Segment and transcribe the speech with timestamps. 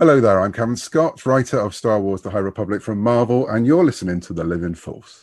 [0.00, 3.66] Hello there, I'm Cameron Scott, writer of Star Wars The High Republic from Marvel, and
[3.66, 5.20] you're listening to The Living Force.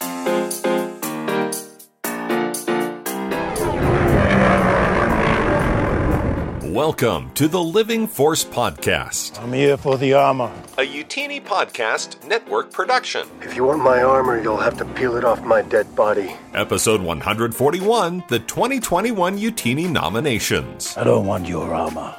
[6.61, 10.51] Welcome to the Living Force Podcast, I'm here for the armor.
[10.77, 13.27] a Youtini Podcast Network production.
[13.41, 16.35] If you want my armor, you'll have to peel it off my dead body.
[16.53, 20.95] Episode 141 The 2021 Youtini Nominations.
[20.95, 22.15] I don't want your armor.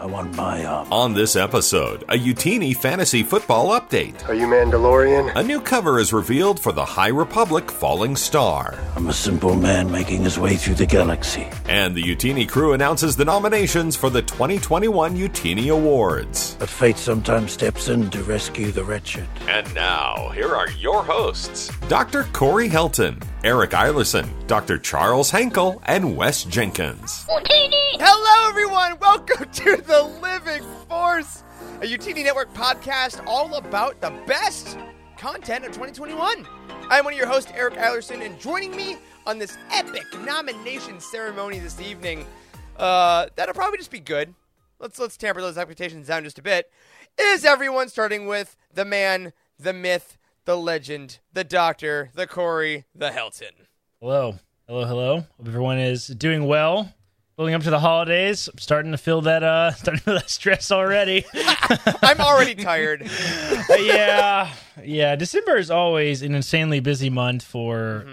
[0.00, 0.88] I want my armor.
[0.90, 4.26] On this episode, a Youtini fantasy football update.
[4.30, 5.30] Are you Mandalorian?
[5.36, 8.78] A new cover is revealed for the High Republic Falling Star.
[8.96, 11.46] I'm a simple man making his way through the galaxy.
[11.68, 16.56] And the Youtini crew announces the nominations for the 2021 Youtini Awards.
[16.58, 19.28] But fate sometimes steps in to rescue the wretched.
[19.48, 22.22] And now, here are your hosts Dr.
[22.32, 24.76] Corey Helton, Eric Eilerson, Dr.
[24.76, 27.24] Charles Hankel, and Wes Jenkins.
[27.26, 28.98] Hello, everyone.
[29.00, 31.42] Welcome to the Living Force,
[31.80, 34.76] a Youtini Network podcast all about the best
[35.16, 36.46] content of 2021.
[36.90, 41.60] I'm one of your hosts, Eric Eilerson, and joining me on this epic nomination ceremony
[41.60, 42.26] this evening,
[42.76, 44.34] uh, that'll probably just be good.
[44.78, 46.70] Let's let's tamper those expectations down just a bit.
[47.18, 50.18] Is everyone starting with the man, the myth,
[50.50, 53.52] the legend, the doctor, the Corey, the Helton?
[54.00, 54.34] Hello.
[54.66, 55.14] Hello, hello.
[55.18, 56.92] Hope everyone is doing well.
[57.36, 58.48] Building up to the holidays.
[58.48, 61.24] I'm starting to feel that uh starting to feel that stress already.
[62.02, 63.08] I'm already tired.
[63.78, 64.52] yeah.
[64.82, 65.14] Yeah.
[65.14, 68.04] December is always an insanely busy month for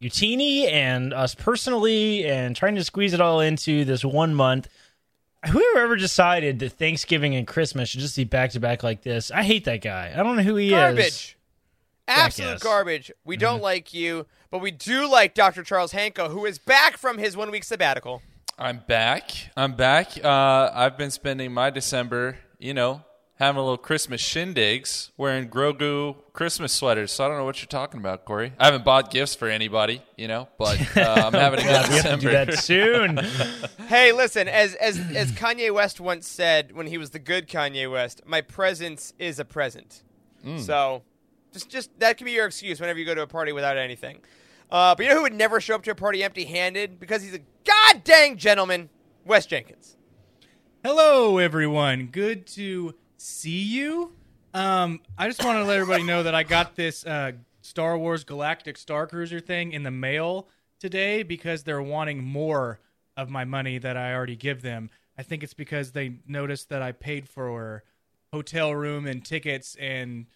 [0.00, 4.68] Youtini and us personally and trying to squeeze it all into this one month.
[5.44, 9.32] Whoever ever decided that Thanksgiving and Christmas should just be back to back like this,
[9.32, 10.12] I hate that guy.
[10.14, 11.35] I don't know who he is.
[12.08, 13.10] Absolute garbage.
[13.24, 15.62] We don't like you, but we do like Dr.
[15.62, 18.22] Charles Hanko, who is back from his one week sabbatical.
[18.58, 19.30] I'm back.
[19.56, 20.12] I'm back.
[20.24, 23.02] Uh, I've been spending my December, you know,
[23.38, 27.12] having a little Christmas shindigs, wearing Grogu Christmas sweaters.
[27.12, 28.54] So I don't know what you're talking about, Corey.
[28.58, 31.94] I haven't bought gifts for anybody, you know, but uh, I'm having a good we
[31.96, 32.30] have to do December.
[32.30, 33.20] that soon.
[33.88, 37.88] Hey, listen, as as as Kanye West once said when he was the good Kanye
[37.90, 40.02] West, my presence is a present.
[40.58, 41.02] So,
[41.56, 44.20] just just that can be your excuse whenever you go to a party without anything.
[44.70, 47.34] Uh, but you know who would never show up to a party empty-handed because he's
[47.34, 48.90] a god dang gentleman?
[49.24, 49.96] Wes Jenkins.
[50.84, 52.08] Hello, everyone.
[52.12, 54.12] Good to see you.
[54.54, 58.24] Um, I just want to let everybody know that I got this uh, Star Wars
[58.24, 62.80] Galactic Star Cruiser thing in the mail today because they're wanting more
[63.16, 64.90] of my money that I already give them.
[65.18, 67.82] I think it's because they noticed that I paid for
[68.32, 70.26] hotel room and tickets and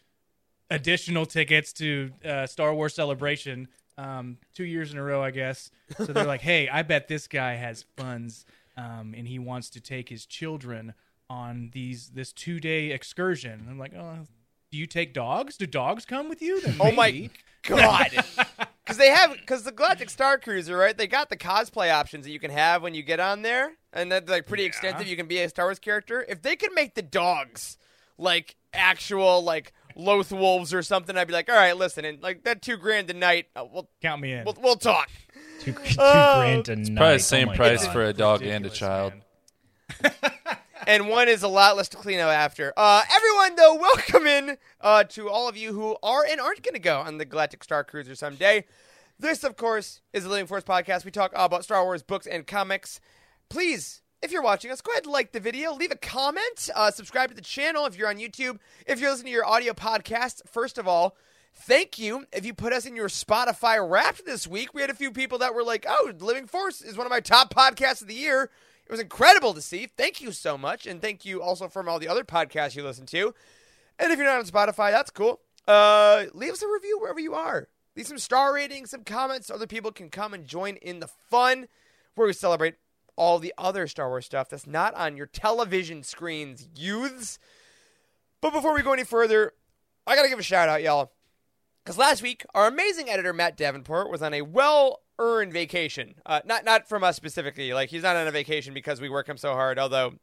[0.70, 5.70] additional tickets to uh, Star Wars Celebration um, two years in a row, I guess.
[5.98, 9.80] So they're like, "Hey, I bet this guy has funds, um, and he wants to
[9.80, 10.94] take his children
[11.28, 14.26] on these this two day excursion." I'm like, "Oh,
[14.70, 15.56] do you take dogs?
[15.56, 17.30] Do dogs come with you?" Then Oh my
[17.62, 18.10] god!
[18.82, 20.98] Because they have because the Galactic Star Cruiser, right?
[20.98, 24.10] They got the cosplay options that you can have when you get on there, and
[24.10, 25.06] that's like pretty extensive.
[25.06, 26.26] You can be a Star Wars character.
[26.28, 27.78] If they could make the dogs
[28.18, 32.44] like actual like Loth wolves or something, I'd be like, all right, listen, and like
[32.44, 34.44] that two grand a night, uh, we'll, Count me in.
[34.44, 35.08] we'll we'll talk.
[35.60, 36.96] Two, two Oh, grand a night.
[36.96, 37.92] Probably the same Oh price God.
[37.92, 39.12] for a dog and a child.
[40.86, 42.72] and one is a lot less to clean up after.
[42.76, 46.74] Uh, everyone, though, welcome in uh, to all of you who are and aren't going
[46.74, 48.64] to go on the Galactic Star Cruiser someday.
[49.18, 51.04] This, of course, is the Living Force podcast.
[51.04, 53.00] We talk all about Star Wars books and comics.
[53.50, 56.90] Please, if you're watching us, go ahead and like the video, leave a comment, uh,
[56.90, 58.58] subscribe to the channel if you're on YouTube.
[58.86, 61.16] If you're listening to your audio podcast, first of all,
[61.54, 64.74] thank you if you put us in your Spotify Wrapped this week.
[64.74, 67.20] We had a few people that were like, "Oh, Living Force is one of my
[67.20, 68.50] top podcasts of the year."
[68.84, 69.86] It was incredible to see.
[69.86, 73.06] Thank you so much, and thank you also from all the other podcasts you listen
[73.06, 73.34] to.
[73.98, 75.40] And if you're not on Spotify, that's cool.
[75.66, 77.68] Uh, leave us a review wherever you are.
[77.96, 81.06] Leave some star ratings, some comments, so other people can come and join in the
[81.06, 81.68] fun
[82.14, 82.74] where we celebrate
[83.20, 87.38] all the other Star Wars stuff that's not on your television screens, youths.
[88.40, 89.52] But before we go any further,
[90.06, 91.12] I gotta give a shout out, y'all.
[91.84, 96.14] Because last week, our amazing editor Matt Davenport was on a well-earned vacation.
[96.24, 97.74] Uh, not not from us specifically.
[97.74, 99.78] Like he's not on a vacation because we work him so hard.
[99.78, 100.14] Although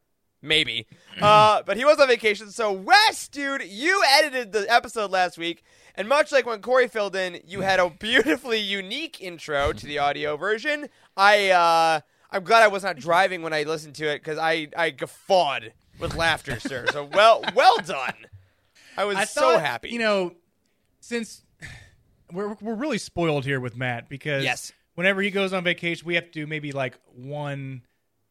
[0.41, 0.87] maybe,
[1.21, 2.49] uh, but he was on vacation.
[2.49, 5.63] So Wes, dude, you edited the episode last week,
[5.93, 9.99] and much like when Corey filled in, you had a beautifully unique intro to the
[9.99, 10.89] audio version.
[11.15, 11.99] I uh,
[12.31, 15.73] I'm glad I was not driving when I listened to it because I I guffawed
[15.99, 16.85] with laughter, sir.
[16.91, 18.15] So well well done.
[18.95, 19.89] I was I so happy.
[19.89, 20.35] You know,
[20.99, 21.43] since
[22.31, 24.73] we're we're really spoiled here with Matt because Yes.
[24.95, 27.83] whenever he goes on vacation, we have to do maybe like one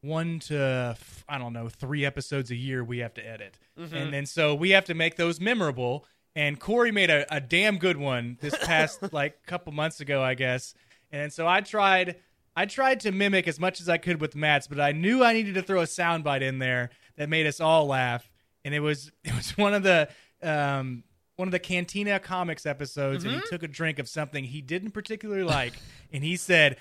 [0.03, 0.97] one to
[1.29, 3.95] I don't know three episodes a year we have to edit, mm-hmm.
[3.97, 6.05] and then so we have to make those memorable.
[6.35, 10.35] And Corey made a, a damn good one this past like couple months ago, I
[10.35, 10.75] guess.
[11.11, 12.17] And so I tried
[12.57, 15.35] I tried to mimic as much as I could with Matt's, but I knew I
[15.35, 18.31] needed to throw a soundbite in there that made us all laugh.
[18.65, 20.09] And it was it was one of the
[20.43, 21.05] um,
[21.37, 24.93] one of the Cantina Comics episodes, and he took a drink of something he didn't
[24.93, 25.75] particularly like,
[26.13, 26.79] and he said,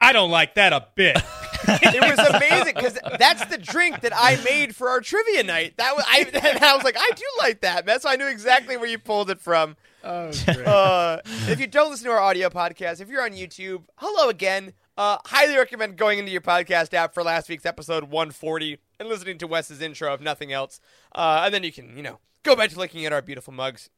[0.00, 1.16] "I don't like that a bit."
[1.68, 5.74] it was amazing because that's the drink that I made for our trivia night.
[5.78, 6.30] That was I.
[6.34, 8.98] And I was like, I do like that, That's So I knew exactly where you
[8.98, 9.76] pulled it from.
[10.04, 14.28] oh, Uh, if you don't listen to our audio podcast, if you're on YouTube, hello
[14.28, 14.72] again.
[14.96, 19.36] Uh, highly recommend going into your podcast app for last week's episode 140 and listening
[19.38, 20.80] to Wes's intro, if nothing else.
[21.14, 23.90] Uh, and then you can, you know, go back to looking at our beautiful mugs.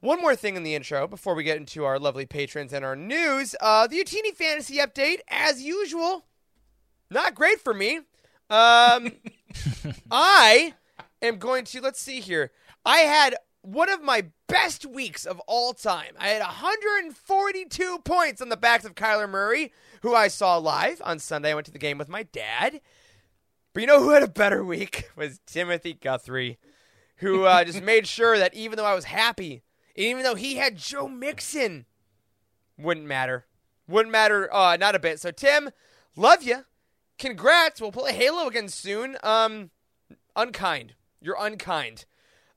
[0.00, 2.96] One more thing in the intro before we get into our lovely patrons and our
[2.96, 3.54] news.
[3.60, 6.24] Uh, the Youtini Fantasy Update, as usual,
[7.08, 7.98] not great for me.
[8.50, 9.12] Um,
[10.10, 10.74] I
[11.22, 12.50] am going to, let's see here.
[12.84, 16.14] I had one of my best weeks of all time.
[16.18, 19.72] I had 142 points on the backs of Kyler Murray,
[20.02, 21.52] who I saw live on Sunday.
[21.52, 22.80] I went to the game with my dad.
[23.72, 26.58] But you know who had a better week was Timothy Guthrie,
[27.16, 29.62] who uh, just made sure that even though I was happy,
[29.94, 31.86] even though he had Joe Mixon,
[32.76, 33.46] wouldn't matter.
[33.88, 35.20] Wouldn't matter uh, not a bit.
[35.20, 35.70] So Tim,
[36.16, 36.64] love you.
[37.18, 37.80] Congrats.
[37.80, 39.16] We'll play Halo again soon.
[39.22, 39.70] Um,
[40.34, 40.94] unkind.
[41.20, 42.04] You're unkind.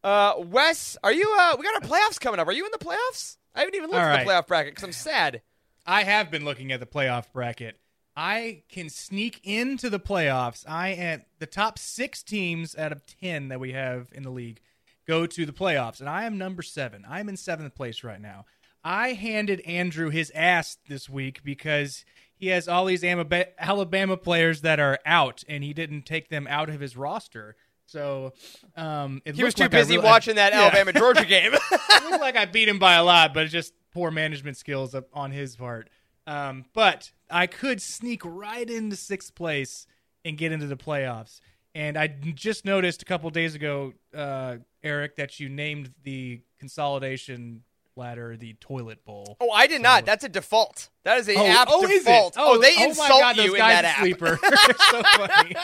[0.06, 1.28] Uh, Wes, are you?
[1.36, 2.48] Uh, we got our playoffs coming up.
[2.48, 3.38] Are you in the playoffs?
[3.56, 4.44] I haven't even looked All at the right.
[4.44, 5.42] playoff bracket because I'm sad.
[5.84, 7.80] I have been looking at the playoff bracket.
[8.16, 10.64] I can sneak into the playoffs.
[10.70, 14.62] I am the top six teams out of ten that we have in the league
[15.08, 17.04] go to the playoffs, and I am number seven.
[17.10, 18.46] I'm in seventh place right now.
[18.84, 22.06] I handed Andrew his ass this week because
[22.36, 26.70] he has all these Alabama players that are out, and he didn't take them out
[26.70, 27.56] of his roster.
[27.88, 28.34] So
[28.76, 30.62] um, it He was too like busy really- watching that Yeah.
[30.64, 31.54] Alabama Georgia game.
[31.54, 34.96] it looked like I beat him by a lot, but it's just poor management skills
[35.14, 35.90] on his part.
[36.28, 39.86] Um, but I could sneak right into sixth place
[40.24, 41.40] and get into the playoffs.
[41.76, 47.64] And I just noticed a couple days ago, uh, Eric, that you named the consolidation
[47.98, 49.38] ladder the toilet bowl.
[49.40, 50.06] oh, I did not.
[50.06, 50.90] That's a default.
[51.04, 52.34] That is a Oh, app oh, default.
[52.38, 54.00] Oh, they oh insult my God, you in that app.
[54.00, 54.40] Sleeper.
[54.92, 55.56] So funny.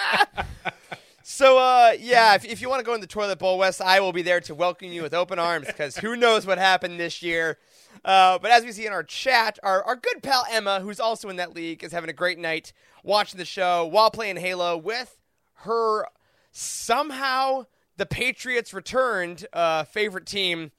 [1.24, 4.00] So, uh, yeah, if, if you want to go in the toilet bowl, Wes, I
[4.00, 7.22] will be there to welcome you with open arms because who knows what happened this
[7.22, 7.58] year.
[8.04, 11.30] Uh, but as we see in our chat, our, our good pal Emma, who's also
[11.30, 12.74] in that league, is having a great night
[13.04, 15.18] watching the show while playing Halo with
[15.58, 16.06] her
[16.52, 17.66] somehow
[17.98, 20.72] the Patriots returned uh, favorite team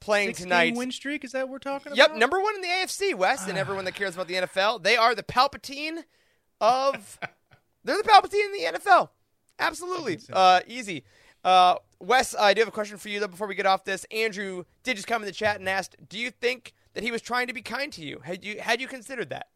[0.00, 0.76] playing 16 tonight.
[0.76, 1.24] win streak?
[1.24, 2.14] Is that what we're talking Yep, about?
[2.16, 4.96] Yep, number one in the AFC West, and everyone that cares about the NFL, they
[4.96, 6.04] are the Palpatine
[6.60, 7.18] of.
[7.84, 9.08] they're the Palpatine in the NFL.
[9.58, 11.04] Absolutely, uh, easy.
[11.44, 13.28] Uh, Wes, I do have a question for you though.
[13.28, 16.18] Before we get off this, Andrew did just come in the chat and asked, "Do
[16.18, 18.20] you think that he was trying to be kind to you?
[18.24, 19.48] Had you had you considered that?"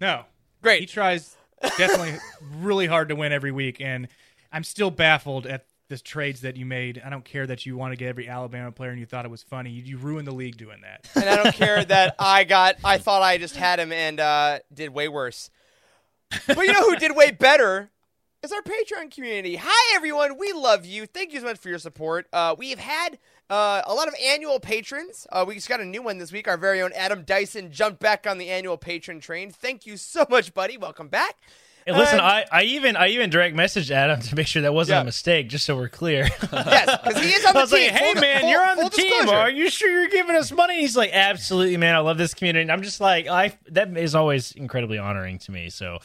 [0.00, 0.24] No.
[0.62, 0.80] Great.
[0.80, 1.36] He tries
[1.78, 2.14] definitely
[2.58, 4.08] really hard to win every week, and
[4.52, 7.00] I'm still baffled at the trades that you made.
[7.04, 9.30] I don't care that you want to get every Alabama player and you thought it
[9.30, 9.70] was funny.
[9.70, 11.08] You, you ruined the league doing that.
[11.14, 12.76] and I don't care that I got.
[12.82, 15.50] I thought I just had him and uh, did way worse.
[16.48, 17.90] But you know who did way better?
[18.42, 19.56] Is our Patreon community.
[19.60, 21.06] Hi everyone, we love you.
[21.06, 22.28] Thank you so much for your support.
[22.32, 23.18] Uh, we've had
[23.50, 25.26] uh, a lot of annual patrons.
[25.32, 26.46] Uh, we just got a new one this week.
[26.46, 29.50] Our very own Adam Dyson jumped back on the annual patron train.
[29.50, 30.76] Thank you so much, buddy.
[30.76, 31.34] Welcome back.
[31.88, 34.74] And listen, And- I, I even I even direct messaged Adam to make sure that
[34.74, 35.00] wasn't Yeah.
[35.00, 36.24] a mistake, just so we're clear.
[36.52, 37.90] yes, because he is on the I was team.
[37.92, 39.10] like, "Hey Full- man, full- you're on the team.
[39.10, 39.34] disclosure.
[39.36, 41.94] Are you sure you're giving us money?" He's like, "Absolutely, man.
[41.96, 45.52] I love this community." And I'm just like, I that is always incredibly honoring to
[45.52, 45.70] me.
[45.70, 45.98] So,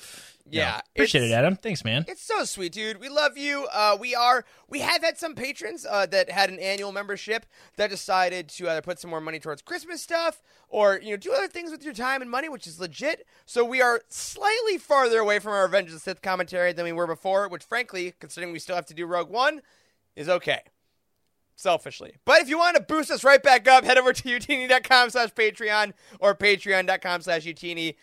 [0.52, 1.56] Yeah, no, appreciate it, Adam.
[1.56, 2.06] Thanks, man.
[2.08, 3.00] It's so sweet, dude.
[3.00, 3.68] We love you.
[3.72, 4.46] Uh, we are.
[4.70, 7.46] We have had some patrons uh, that had an annual membership
[7.78, 11.32] that decided to either put some more money towards Christmas stuff or you know do
[11.34, 13.26] other things with your time and money, which is legit.
[13.46, 16.92] So we are slightly farther away from our Revenge of the Sith commentary than we
[16.92, 19.62] were before, which, frankly, considering we still have to do Rogue One,
[20.16, 20.62] is okay.
[21.56, 22.16] Selfishly.
[22.26, 25.30] But if you want to boost us right back up, head over to youtini.com slash
[25.34, 27.96] Patreon or patreon.com slash youtini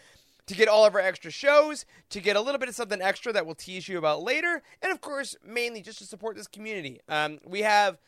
[0.49, 3.33] to get all of our extra shows, to get a little bit of something extra
[3.33, 7.01] that we'll tease you about later, and of course, mainly just to support this community.
[7.09, 7.99] Um, we have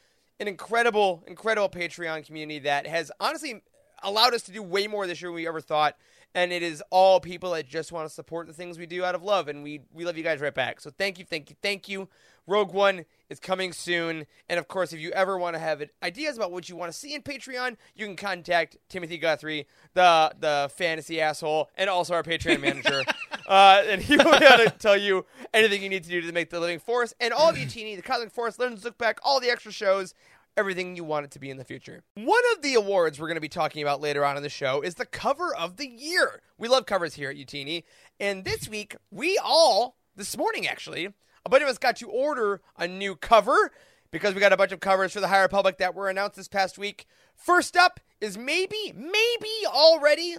[0.40, 3.62] an incredible, incredible Patreon community that has honestly
[4.02, 5.96] allowed us to do way more this year than we ever thought.
[6.34, 9.16] And it is all people that just want to support the things we do out
[9.16, 10.80] of love, and we we love you guys right back.
[10.80, 12.08] So thank you, thank you, thank you.
[12.46, 16.36] Rogue One is coming soon, and of course, if you ever want to have ideas
[16.36, 20.70] about what you want to see in Patreon, you can contact Timothy Guthrie, the the
[20.74, 23.04] fantasy asshole, and also our Patreon manager.
[23.46, 26.32] uh, and he will be able to tell you anything you need to do to
[26.32, 29.40] make the Living Force and all of Youtini, the Cosmic Force, Legends Look Back, all
[29.40, 30.14] the extra shows,
[30.56, 32.02] everything you want it to be in the future.
[32.14, 34.80] One of the awards we're going to be talking about later on in the show
[34.80, 36.42] is the cover of the year.
[36.58, 37.84] We love covers here at Youtini,
[38.18, 41.10] and this week we all, this morning actually,
[41.44, 43.72] a bunch of us got to order a new cover
[44.10, 46.48] because we got a bunch of covers for the High Republic that were announced this
[46.48, 47.06] past week.
[47.34, 50.36] First up is maybe, maybe already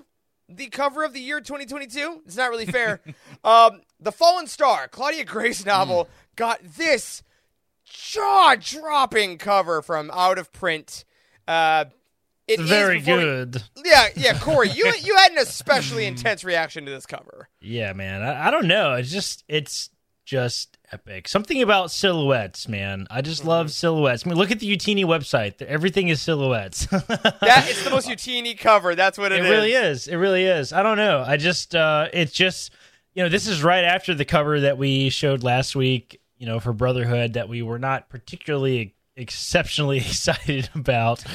[0.47, 2.21] the cover of the year 2022.
[2.25, 3.01] It's not really fair.
[3.43, 7.23] um, the Fallen Star, Claudia Gray's novel, got this
[7.85, 11.05] jaw-dropping cover from Out of Print.
[11.47, 11.85] Uh,
[12.47, 13.63] it is Very good.
[13.83, 17.47] Yeah, yeah, Corey, you you had an especially intense reaction to this cover.
[17.61, 18.21] Yeah, man.
[18.21, 18.93] I, I don't know.
[18.93, 19.89] It's just it's
[20.25, 21.27] just epic.
[21.27, 23.07] Something about silhouettes, man.
[23.09, 24.25] I just love silhouettes.
[24.25, 25.61] I mean, look at the Youtini website.
[25.61, 26.85] Everything is silhouettes.
[27.41, 28.95] That it's the most Youtini cover.
[28.95, 29.47] That's what it is.
[29.47, 30.07] it really is.
[30.07, 30.73] It really is.
[30.73, 31.23] I don't know.
[31.25, 32.71] I just uh it's just
[33.13, 36.59] you know, this is right after the cover that we showed last week, you know,
[36.59, 41.23] for Brotherhood that we were not particularly exceptionally excited about.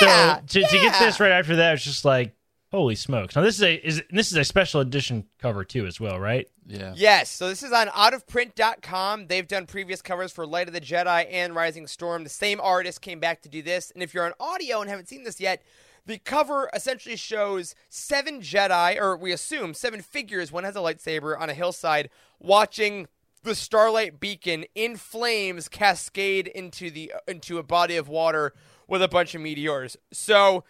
[0.00, 2.34] Yeah, so to, to get this right after that, it's just like
[2.70, 3.36] holy smokes.
[3.36, 6.48] Now this is a is this is a special edition cover too as well, right?
[6.70, 6.94] Yeah.
[6.96, 9.26] Yes, so this is on outofprint.com.
[9.26, 12.22] They've done previous covers for Light of the Jedi and Rising Storm.
[12.22, 13.90] The same artist came back to do this.
[13.90, 15.62] And if you're on audio and haven't seen this yet,
[16.06, 21.38] the cover essentially shows seven Jedi, or we assume seven figures, one has a lightsaber
[21.38, 22.08] on a hillside,
[22.38, 23.08] watching
[23.42, 28.52] the starlight beacon in flames cascade into the into a body of water
[28.86, 29.96] with a bunch of meteors.
[30.12, 30.64] So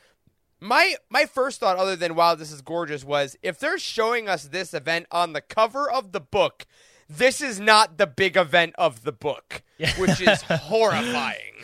[0.61, 4.45] my my first thought, other than wow, this is gorgeous, was if they're showing us
[4.45, 6.67] this event on the cover of the book,
[7.09, 9.63] this is not the big event of the book,
[9.99, 11.55] which is horrifying.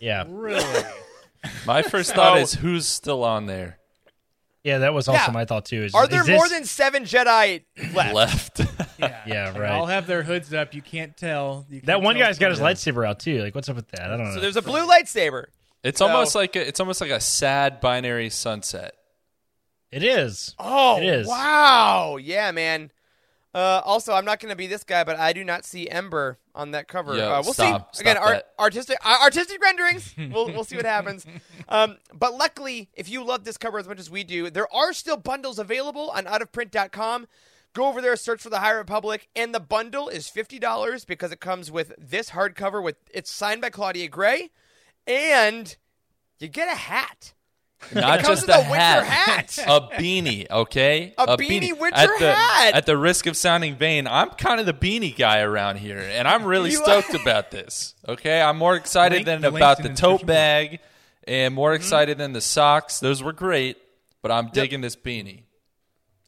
[0.00, 0.24] Yeah.
[0.28, 0.82] Really?
[1.66, 3.78] My first thought So- is who's still on there
[4.64, 5.30] Yeah, that was also Yeah.
[5.32, 5.84] my thought too.
[5.84, 7.62] Is, Are there is this- more than seven Jedi
[7.94, 8.14] left?
[8.14, 8.60] left.
[8.98, 9.22] Yeah.
[9.26, 9.72] Yeah, They right.
[9.72, 10.72] all have their hoods up.
[10.74, 11.66] You can't tell.
[11.68, 13.42] You that can't one tell guy's got his lightsaber out too.
[13.42, 14.10] Like what's up with that?
[14.10, 14.34] I don't know.
[14.34, 15.44] So there's a blue lightsaber.
[15.86, 18.94] It's So- almost like a, it's almost like a sad binary sunset.
[19.92, 20.54] it is.
[20.58, 21.26] Oh, It is.
[21.28, 22.90] wow, yeah, man.
[23.54, 26.38] Uh, also, I'm not going to be this guy, but I do not see Ember
[26.54, 27.16] on that cover.
[27.16, 27.96] Yo, uh, we'll stop.
[27.96, 28.02] see.
[28.02, 30.12] Again, art, artistic uh, artistic renderings.
[30.18, 31.24] We'll we'll see what happens.
[31.68, 34.92] Um, but luckily, if you love this cover as much as we do, there are
[34.92, 37.28] still bundles available on outofprint.com.
[37.72, 41.32] Go over there, search for the High Republic, and the bundle is fifty dollars because
[41.32, 44.50] it comes with this hardcover with it's signed by Claudia Gray,
[45.06, 45.76] and
[46.38, 47.32] you get a hat.
[47.94, 49.58] Not comes just with a a winter hat, hat.
[49.68, 50.50] a beanie.
[50.50, 52.74] Okay, A beanie winter at the, hat.
[52.74, 56.26] At the risk of sounding vain, I'm kind of the beanie guy around here, and
[56.26, 57.94] I'm really You stoked about this.
[58.08, 60.80] Okay, I'm more excited Link- than the about the the tote description bag,
[61.28, 61.76] and more Mm-hmm.
[61.82, 62.98] excited than the socks.
[62.98, 63.76] Those were great,
[64.22, 65.42] but I'm digging this beanie.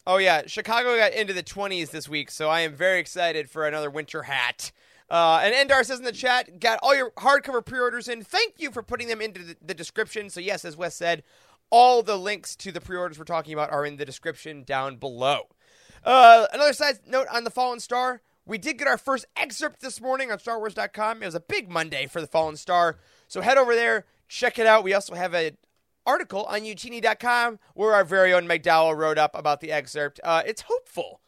[0.06, 3.66] Oh yeah, Chicago got into the 20s this week, so I am very excited for
[3.66, 4.70] another winter hat.
[5.10, 8.22] Uh, and Endar says in the chat, got all your hardcover pre-orders in.
[8.22, 10.28] Thank you for putting them into the, the description.
[10.28, 11.22] So yes, as Wes said,
[11.70, 15.48] all the links to the pre-orders we're talking about are in the description down below.
[16.04, 18.22] Uh, another side note on the Fallen Star.
[18.46, 21.22] We did get our first excerpt this morning on StarWars.com.
[21.22, 22.96] It was a big Monday for the Fallen Star,
[23.26, 24.84] so head over there, check it out.
[24.84, 25.58] We also have an
[26.06, 30.18] article on Youtini.com where our very own McDowell wrote up about the excerpt.
[30.24, 31.20] Uh, it's hopeful,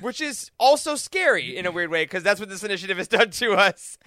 [0.00, 3.30] which is also scary in a weird way because that's what this initiative has done
[3.30, 3.98] to us.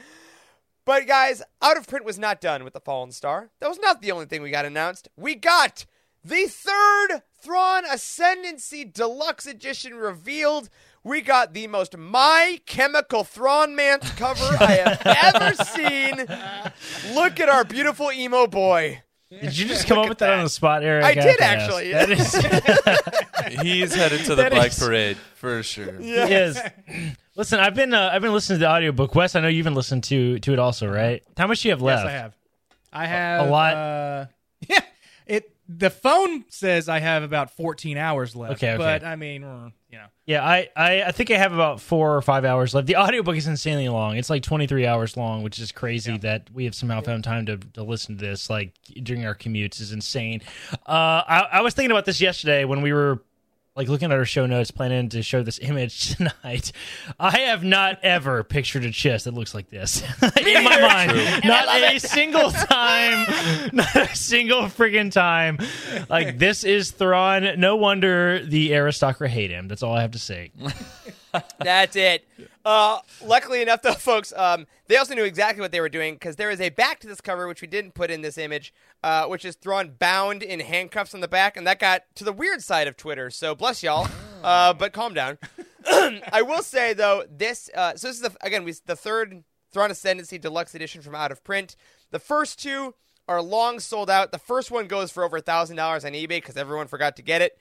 [0.85, 3.49] But guys, Out of Print was not done with the Fallen Star.
[3.59, 5.09] That was not the only thing we got announced.
[5.17, 5.85] We got
[6.23, 10.69] the third Thrawn Ascendancy Deluxe Edition revealed.
[11.03, 17.13] We got the most My Chemical Thrawn Man's cover I have ever seen.
[17.13, 19.03] Look at our beautiful emo boy.
[19.29, 21.03] Did you just come up with that, on the spot, Eric?
[21.05, 21.63] I did to ask.
[21.63, 21.91] actually.
[21.91, 23.61] That is.
[23.61, 25.99] He's headed to the That bike is- parade for sure.
[26.01, 26.59] Yes.
[27.35, 29.13] Listen, I've been uh, I've been listening to the audiobook.
[29.15, 31.21] Wes, I know you've been listening to to it also, right?
[31.37, 32.07] How much do you have Yes, left?
[32.07, 32.35] I have.
[32.93, 33.73] I have A lot?
[33.75, 34.21] Uh, yeah.
[34.23, 34.27] It.
[35.69, 38.53] The phone says I have about 14 hours left.
[38.53, 38.77] Okay, okay.
[38.77, 40.05] But I mean, mm, you know.
[40.25, 42.87] Yeah, I, I I think I have about four or five hours left.
[42.87, 44.17] The audiobook is insanely long.
[44.17, 47.45] It's like twenty three hours long, which is crazy that we have somehow found time
[47.47, 50.41] to, to listen to this like during our commutes is insane.
[50.85, 53.21] Uh, I, I was thinking about this yesterday when we were
[53.77, 56.71] like looking at our show notes, planning to show this image tonight.
[57.19, 61.45] I have not ever pictured a chest that looks like this in my mind.
[61.45, 63.27] Not a single time.
[63.71, 65.59] Not a single friggin' time.
[66.09, 67.59] Like this is Thrawn.
[67.59, 69.67] No wonder the aristocrat hate him.
[69.67, 70.51] That's all I have to say.
[71.59, 72.25] That's it.
[72.67, 76.35] Uh, luckily enough, though, folks, um, they also knew exactly what they were doing because
[76.35, 79.23] there is a back to this cover, which we didn't put in this image, uh,
[79.23, 82.61] which is Thrawn bound in handcuffs on the back, and that got to the weird
[82.61, 83.29] side of Twitter.
[83.29, 84.09] So bless y'all.
[84.43, 85.37] Uh, but calm down.
[85.89, 89.89] I will say though, this uh, so this is the, again we the third Thrawn
[89.89, 91.77] Ascendancy Deluxe Edition from out of print.
[92.11, 92.95] The first two
[93.29, 94.31] are long sold out.
[94.33, 97.21] The first one goes for over a thousand dollars on eBay because everyone forgot to
[97.21, 97.57] get it.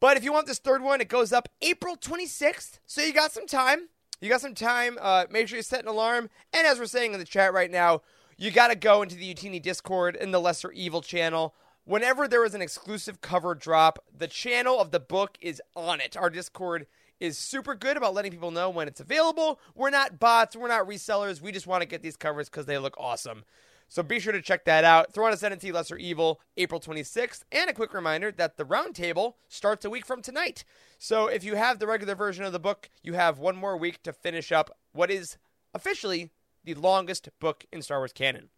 [0.00, 2.80] But if you want this third one, it goes up April 26th.
[2.86, 3.88] So you got some time.
[4.20, 4.98] You got some time.
[5.00, 6.30] Uh, make sure you set an alarm.
[6.52, 8.02] And as we're saying in the chat right now,
[8.38, 11.54] you got to go into the Youtini Discord in the Lesser Evil channel.
[11.84, 16.16] Whenever there is an exclusive cover drop, the channel of the book is on it.
[16.16, 16.86] Our Discord
[17.20, 19.60] is super good about letting people know when it's available.
[19.74, 21.40] We're not bots, we're not resellers.
[21.40, 23.44] We just want to get these covers because they look awesome.
[23.88, 25.12] So be sure to check that out.
[25.12, 27.42] Thrawn Ascendancy Lesser Evil, April 26th.
[27.52, 30.64] And a quick reminder that the roundtable starts a week from tonight.
[30.98, 34.02] So if you have the regular version of the book, you have one more week
[34.02, 35.38] to finish up what is
[35.72, 36.30] officially
[36.64, 38.48] the longest book in Star Wars canon.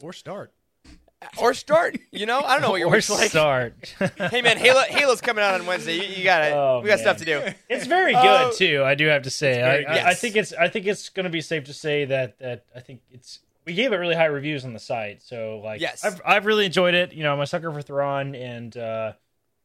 [0.00, 0.52] Or start.
[1.38, 1.96] Or start.
[2.10, 3.30] You know, I don't know what your or wish like.
[3.30, 3.94] start.
[4.18, 5.94] Hey man, Halo Halo's coming out on Wednesday.
[5.96, 6.52] You, you got it.
[6.52, 6.98] Oh, we got man.
[6.98, 7.40] stuff to do.
[7.70, 8.82] It's very good Oh, too.
[8.84, 9.62] I do have to say.
[9.62, 10.10] I, very I.
[10.10, 10.52] I think it's.
[10.52, 13.38] I think it's going to be safe to say that that I think it's.
[13.66, 16.04] We gave it really high reviews on the site, so like, Yes.
[16.04, 17.12] I've I've really enjoyed it.
[17.12, 19.12] You know, I'm a sucker for Thrawn, and uh,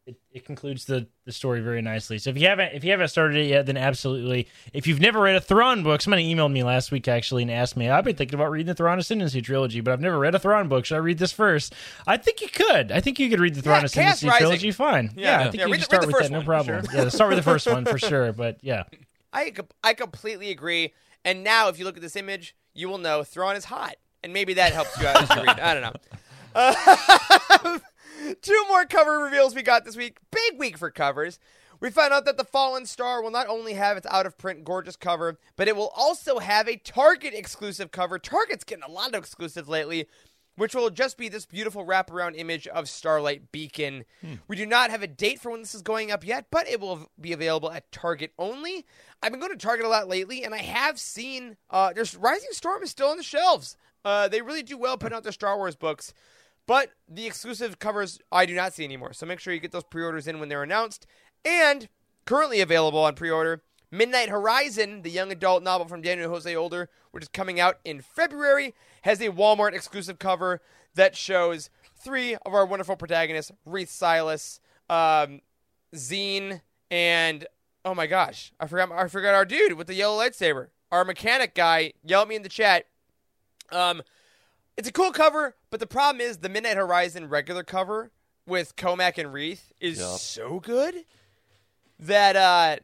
[0.06, 2.18] it, it concludes the the story very nicely.
[2.18, 4.48] So if you haven't if you haven't started it yet, then absolutely.
[4.74, 7.76] If you've never read a Thrawn book, somebody emailed me last week actually and asked
[7.76, 10.40] me, I've been thinking about reading the Thrawn Ascendancy trilogy, but I've never read a
[10.40, 10.86] Thrawn book.
[10.86, 11.76] Should I read this first?
[12.08, 12.92] I think you could.
[12.94, 13.92] I think you could read the Thrawn Yeah, Chaos
[14.24, 14.40] Ascendancy Rising.
[14.40, 15.12] trilogy fine.
[15.18, 15.24] Yeah.
[15.24, 16.86] Yeah, I think Yeah, you can the- start with that, no problem.
[16.86, 16.96] sure.
[17.04, 18.32] Yeah, start with the first one for sure.
[18.32, 18.84] But yeah.
[19.34, 19.54] I
[19.84, 20.94] I completely agree.
[21.26, 24.34] And now, if you look at this image, you will know Thrawn is hot, and
[24.34, 25.60] maybe that helps you out as you read.
[25.60, 25.94] I don't know.
[26.56, 27.80] Uh,
[28.42, 30.18] two more cover reveals we got this week.
[30.32, 31.40] Big week for covers.
[31.82, 34.66] We found out that the Fallen Star will not only have its out of print
[34.66, 38.20] gorgeous cover, but it will also have a Target exclusive cover.
[38.20, 40.08] Target's getting a lot of exclusives lately,
[40.60, 44.04] which will just be this beautiful wraparound image of Starlight Beacon.
[44.48, 46.82] We do not have a date for when this is going up yet, but it
[46.82, 48.86] will be available at Target only.
[49.24, 52.50] I've been going to Target a lot lately, and I have seen uh, there's Rising
[52.52, 53.78] Storm is still on the shelves.
[54.04, 56.14] Uh, they really do well putting out their Star Wars books.
[56.68, 59.14] But the exclusive covers I do not see anymore.
[59.14, 61.08] So make sure you get those pre-orders in when they're announced.
[61.44, 61.90] And
[62.26, 67.24] currently available on pre-order, Midnight Horizon, the young adult novel from Daniel Jose Older, which
[67.24, 70.62] is coming out in February, has a Walmart exclusive cover
[70.96, 74.60] that shows three of our wonderful protagonists: Reath Silas,
[74.90, 75.42] um,
[75.96, 77.46] Zeen, and
[77.86, 81.56] oh my gosh, I forgot I forgot our dude with the yellow lightsaber, our mechanic
[81.56, 81.94] guy.
[82.04, 82.86] Yell at me in the chat.
[83.72, 84.02] Um,
[84.78, 88.12] it's a cool cover, but the problem is the Midnight Horizon regular cover
[88.48, 90.20] with Comac and Reath is Yup.
[90.20, 91.06] so good
[92.00, 92.78] that uh,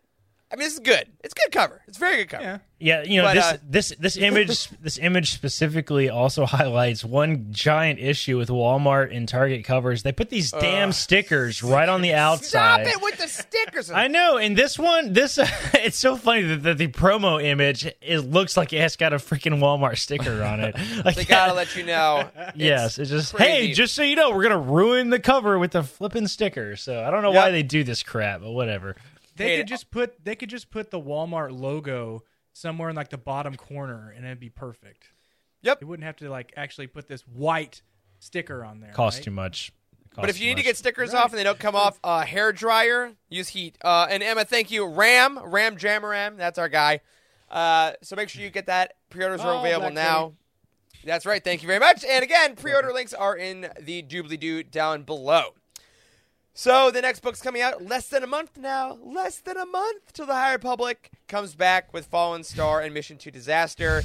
[0.52, 1.12] I mean, this is good.
[1.24, 1.82] It's a good cover.
[1.88, 2.44] It's a very good cover.
[2.44, 2.58] Yeah.
[2.78, 7.48] Yeah, you know But, this uh, this this image this image specifically also highlights one
[7.52, 10.04] giant issue with Walmart and Target covers.
[10.04, 12.48] They put these damn stickers right on the outside.
[12.48, 13.90] Stop it with the stickers.
[13.92, 15.38] I know, and this one, this
[15.74, 19.60] it's so funny that the, the promo image it looks like it's got a freaking
[19.60, 20.76] Walmart sticker on it.
[21.06, 22.30] Like, they gotta let you know.
[22.56, 23.52] yes, it's just crazy.
[23.68, 26.76] hey, just so you know, we're gonna ruin the cover with the flipping sticker.
[26.76, 28.98] So I don't know why they do this crap, but whatever.
[29.38, 32.24] They Hey, could just put they could just put the Walmart logo
[32.56, 35.10] somewhere in like the bottom corner and it'd be perfect.
[35.62, 35.82] Yep.
[35.82, 37.82] You wouldn't have to like actually put this white
[38.20, 38.94] sticker on there.
[38.94, 39.24] Cost right?
[39.26, 39.74] too much.
[40.14, 42.00] It But if you too need to get stickers off and they don't come off,
[42.02, 43.78] uh, hair dryer, use heat.
[43.84, 44.86] Uh, and Emma, thank you.
[44.86, 47.02] Ram, Ram Jomaram, that's our guy.
[47.50, 48.94] Uh, so make sure you get that.
[49.10, 50.34] Pre-orders are Oh, available Black now.
[51.04, 51.44] That's right.
[51.44, 52.06] Thank you very much.
[52.06, 55.56] And again, pre-order links are in the doobly doo down below.
[56.58, 58.98] So the next book's coming out less than a month now.
[59.04, 63.18] Less than a month till the High Republic comes back with Fallen Star and Mission
[63.18, 64.04] to Disaster.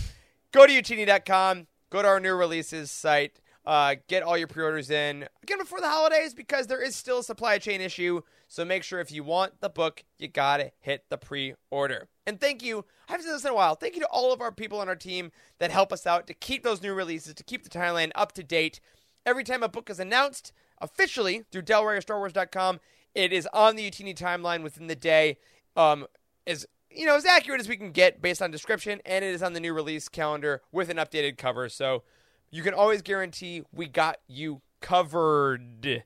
[0.51, 1.69] Go to youtini.com.
[1.91, 3.41] Go to our new releases site.
[3.65, 7.23] Uh, get all your pre-orders in again before the holidays because there is still a
[7.23, 8.21] supply chain issue.
[8.49, 12.09] So make sure if you want the book, you gotta hit the pre-order.
[12.27, 12.85] And thank you.
[13.09, 13.77] I haven't said this in a while.
[13.77, 16.35] Thank you to all of our people on our team that help us out to
[16.35, 18.81] keep those new releases, to keep the timeline up to date.
[19.25, 22.81] Every time a book is announced officially through DelReyOrStarWars.com,
[23.15, 25.39] it is on the Youtini timeline within the day.
[25.77, 26.07] Um,
[26.47, 29.43] as you know, as accurate as we can get based on description, and it is
[29.43, 31.69] on the new release calendar with an updated cover.
[31.69, 32.03] So
[32.51, 36.05] you can always guarantee we got you covered.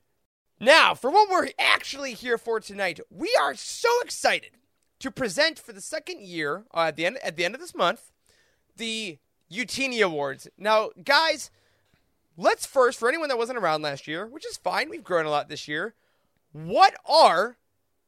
[0.59, 4.51] Now, for what we're actually here for tonight, we are so excited
[4.99, 7.75] to present for the second year uh, at the end at the end of this
[7.75, 8.11] month
[8.77, 9.19] the
[9.51, 10.47] Youtini Awards.
[10.57, 11.49] Now, guys,
[12.37, 15.29] let's first for anyone that wasn't around last year, which is fine, we've grown a
[15.29, 15.93] lot this year.
[16.51, 17.57] What are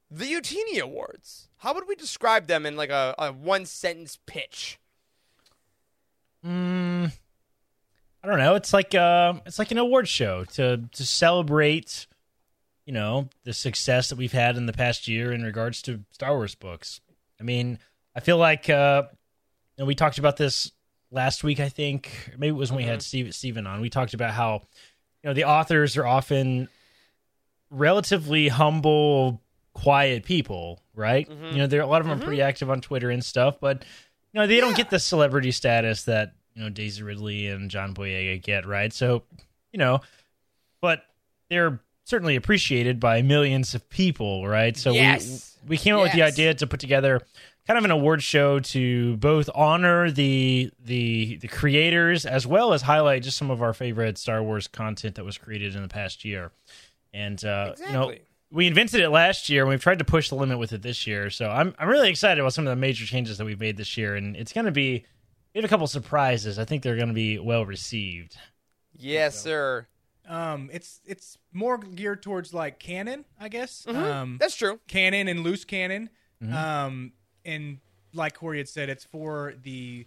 [0.10, 1.50] the Youtini Awards?
[1.58, 4.80] How would we describe them in like a, a one sentence pitch?
[6.46, 7.12] Mm,
[8.24, 8.56] I don't know.
[8.56, 12.08] It's like uh, it's like an award show to to celebrate
[12.88, 16.34] you know, the success that we've had in the past year in regards to Star
[16.34, 17.02] Wars books.
[17.38, 17.80] I mean,
[18.16, 19.04] I feel like uh,
[19.78, 20.72] know, we talked about this
[21.12, 21.60] last week.
[21.60, 23.02] I think maybe it was when we had uh-huh.
[23.02, 23.82] Steve, Steven on.
[23.82, 24.64] We talked about how
[25.24, 26.70] you know the authors are often
[27.70, 29.42] relatively humble,
[29.74, 31.30] quiet people, right?
[31.30, 31.46] Mm-hmm.
[31.46, 32.50] You know, there are a lot of them are pretty mm-hmm.
[32.50, 33.84] active on Twitter and stuff, but
[34.34, 37.94] you know they don't get the celebrity status that you know Daisy Ridley and John
[37.94, 38.92] Boyega get, right?
[38.94, 39.24] So
[39.72, 40.02] you know,
[40.82, 41.04] but
[41.50, 44.78] they're certainly appreciated by millions of people, right?
[44.78, 45.58] So Yes.
[45.64, 47.22] we we came up with the idea to put together
[47.68, 52.82] kind of an award show to both honor the the the creators as well as
[52.82, 56.24] highlight just some of our favorite Star Wars content that was created in the past
[56.24, 56.52] year.
[57.14, 58.14] And uh, you know,
[58.52, 61.06] we invented it last year and we've tried to push the limit with it this
[61.06, 61.30] year.
[61.30, 63.98] So I'm I'm really excited about some of the major changes that we've made this
[63.98, 65.06] year and it's going to be
[65.54, 66.58] we have a couple surprises.
[66.58, 68.38] I think they're going to be well received.
[68.96, 69.88] Yes, sir.
[70.28, 73.86] Um, it's it's more geared towards like canon, I guess.
[73.88, 74.04] Mm-hmm.
[74.04, 74.80] Um, That's true.
[74.88, 76.10] canon and loose canon.
[76.54, 77.14] Um,
[77.48, 77.80] and
[78.14, 80.06] like Corey had said, it's for the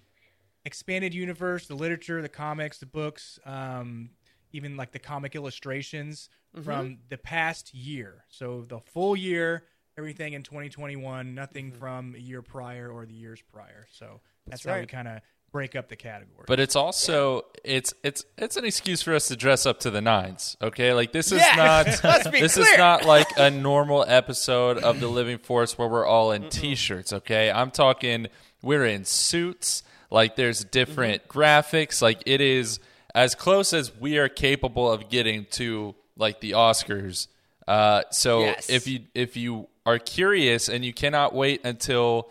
[0.64, 4.10] expanded universe, the literature, the comics, the books, um,
[4.52, 6.28] even like the comic illustrations
[6.64, 8.24] from the past year.
[8.28, 9.64] So the full year,
[9.96, 13.86] everything in 2021, nothing from a year prior or the years prior.
[13.90, 15.20] So that's, how we kind of
[15.52, 16.44] break up the category.
[16.46, 20.00] But it's also it's it's it's an excuse for us to dress up to the
[20.00, 20.56] nines.
[20.62, 21.86] Okay, like this is Yeah, not
[22.32, 26.48] this is not like a normal episode of the Living Force where we're all in
[26.50, 27.12] t-shirts.
[27.12, 28.28] Okay, I'm talking
[28.62, 29.82] we're in suits.
[30.10, 31.38] Like there's different Mm-hmm.
[31.38, 32.02] graphics.
[32.02, 32.80] Like it is
[33.14, 37.26] as close as we are capable of getting to like the Oscars.
[37.68, 38.68] Uh, so Yes.
[38.70, 42.30] if you if you are curious and you cannot wait until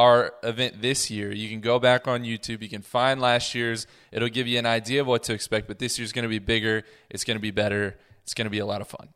[0.00, 1.30] our event this year.
[1.30, 2.62] You can go back on YouTube.
[2.62, 3.86] You can find last year's.
[4.10, 5.68] It'll give you an idea of what to expect.
[5.68, 6.84] But this year's going to be bigger.
[7.10, 7.98] It's going to be better.
[8.22, 9.10] It's going to be a lot of fun.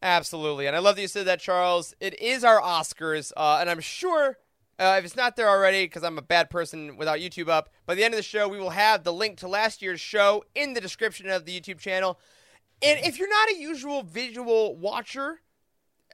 [0.00, 0.66] Absolutely.
[0.66, 1.94] And I love that you said that, Charles.
[2.00, 4.38] It is our Oscars, uh, and I'm sure
[4.78, 7.94] uh, if it's not there already, because I'm a bad person without YouTube up, by
[7.94, 10.72] the end of the show, we will have the link to last year's show in
[10.72, 12.18] the description of the YouTube channel.
[12.82, 15.40] And if you're not a usual visual watcher,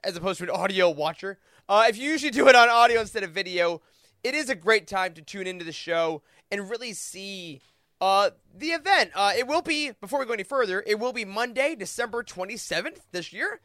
[0.03, 1.39] as opposed to an audio watcher,
[1.73, 3.81] uh, if you usually do it on audio instead of video,
[4.23, 7.61] it is a great time to tune into the show and really see
[7.99, 9.09] uh, the event.
[9.15, 12.99] Uh, it will be, before we go any further, it will be Monday, December 27th
[13.11, 13.59] this year.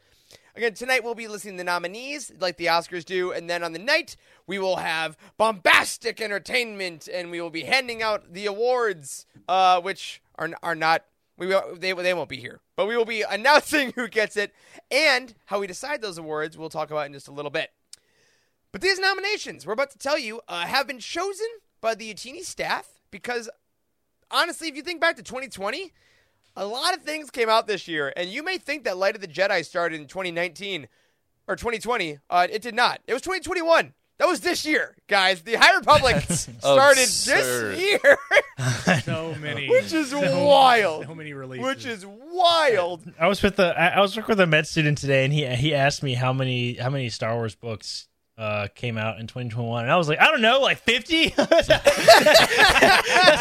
[0.55, 3.73] Again, tonight we'll be listening to the nominees like the Oscars do, and then on
[3.73, 4.15] the night
[4.47, 10.19] we will have bombastic entertainment, and we will be handing out the awards, uh, which
[10.35, 11.05] are are not
[11.37, 14.51] we will, they they won't be here, but we will be announcing who gets it
[14.89, 16.57] and how we decide those awards.
[16.57, 17.69] We'll talk about in just a little bit.
[18.71, 21.47] But these nominations we're about to tell you uh, have been chosen
[21.81, 23.49] by the Youtini staff because
[24.31, 25.91] honestly, if you think back to 2020,
[26.55, 29.21] a lot of things came out this year, and you may think that Light of
[29.21, 30.87] the Jedi started in 2019
[31.47, 32.19] or 2020.
[32.29, 32.99] Uh, it did not.
[33.07, 33.93] It was 2021.
[34.17, 35.43] That was this year, guys.
[35.43, 37.77] The High Republic started Absurd.
[37.77, 38.17] this year,
[39.03, 41.05] so many, which is so- wild.
[41.05, 41.65] So many releases.
[41.65, 43.01] which is wild.
[43.17, 45.45] I was with the I I was working with a med student today, and he
[45.55, 48.08] he asked me how many how many Star Wars books
[48.39, 51.29] uh, came out in 2021, and I was like, I don't know, like 50.
[51.35, 51.67] That's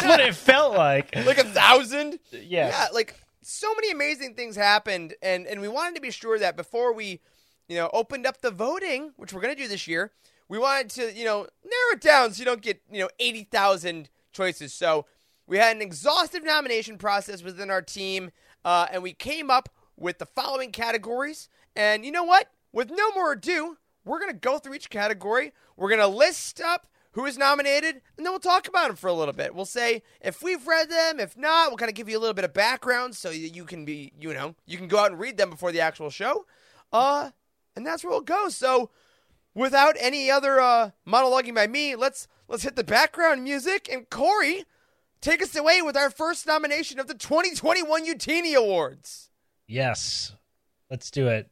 [0.04, 1.14] what it felt like.
[1.14, 2.18] Like a thousand.
[2.32, 2.68] Yeah.
[2.68, 6.56] Yeah, like so many amazing things happened, and and we wanted to be sure that
[6.56, 7.20] before we,
[7.68, 10.10] you know, opened up the voting, which we're gonna do this year,
[10.48, 13.44] we wanted to, you know, narrow it down so you don't get, you know, eighty
[13.44, 14.74] thousand choices.
[14.74, 15.06] So
[15.46, 18.32] we had an exhaustive nomination process within our team,
[18.64, 21.48] uh, and we came up with the following categories.
[21.76, 22.50] And you know what?
[22.72, 23.76] With no more ado,
[24.08, 25.52] we're gonna go through each category.
[25.76, 29.12] We're gonna list up who is nominated, and then we'll talk about them for a
[29.12, 29.54] little bit.
[29.54, 32.34] We'll say if we've read them, if not, we'll kind of give you a little
[32.34, 35.36] bit of background so you can be, you know, you can go out and read
[35.36, 36.46] them before the actual show.
[36.92, 37.30] Uh,
[37.74, 38.48] and that's where we'll go.
[38.48, 38.90] So,
[39.54, 44.64] without any other uh, monologuing by me, let's let's hit the background music and Corey,
[45.20, 49.30] take us away with our first nomination of the 2021 Youtini Awards.
[49.66, 50.34] Yes,
[50.90, 51.50] let's do it.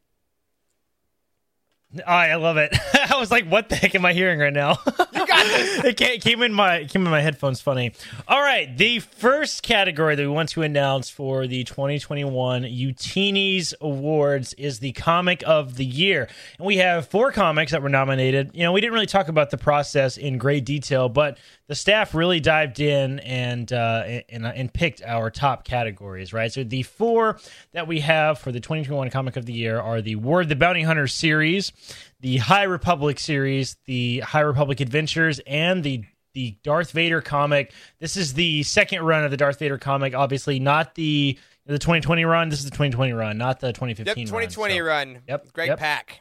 [1.99, 2.77] Oh, I love it.
[3.11, 5.85] I was like, "What the heck am I hearing right now?" You got this.
[6.01, 7.61] it came in my came in my headphones.
[7.61, 7.93] Funny.
[8.27, 14.53] All right, the first category that we want to announce for the 2021 Youtinees Awards
[14.55, 18.51] is the Comic of the Year, and we have four comics that were nominated.
[18.53, 22.15] You know, we didn't really talk about the process in great detail, but the staff
[22.15, 26.33] really dived in and uh, and and picked our top categories.
[26.33, 26.53] Right.
[26.53, 27.39] So the four
[27.73, 30.57] that we have for the 2021 Comic of the Year are the War of the
[30.57, 31.73] Bounty Hunter series,
[32.21, 37.73] the High Republic series, the High Republic Adventures, and the the Darth Vader comic.
[37.99, 40.15] This is the second run of the Darth Vader comic.
[40.15, 42.49] Obviously, not the The 2020 run.
[42.51, 45.23] This is the 2020 run, not the 2015 Yep, run, 2020 so- run.
[45.27, 45.79] Yep, Great yep.
[45.79, 46.21] pack.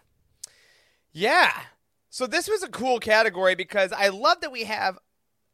[1.12, 1.52] Yeah.
[2.10, 4.98] So this was a cool category because I love that we have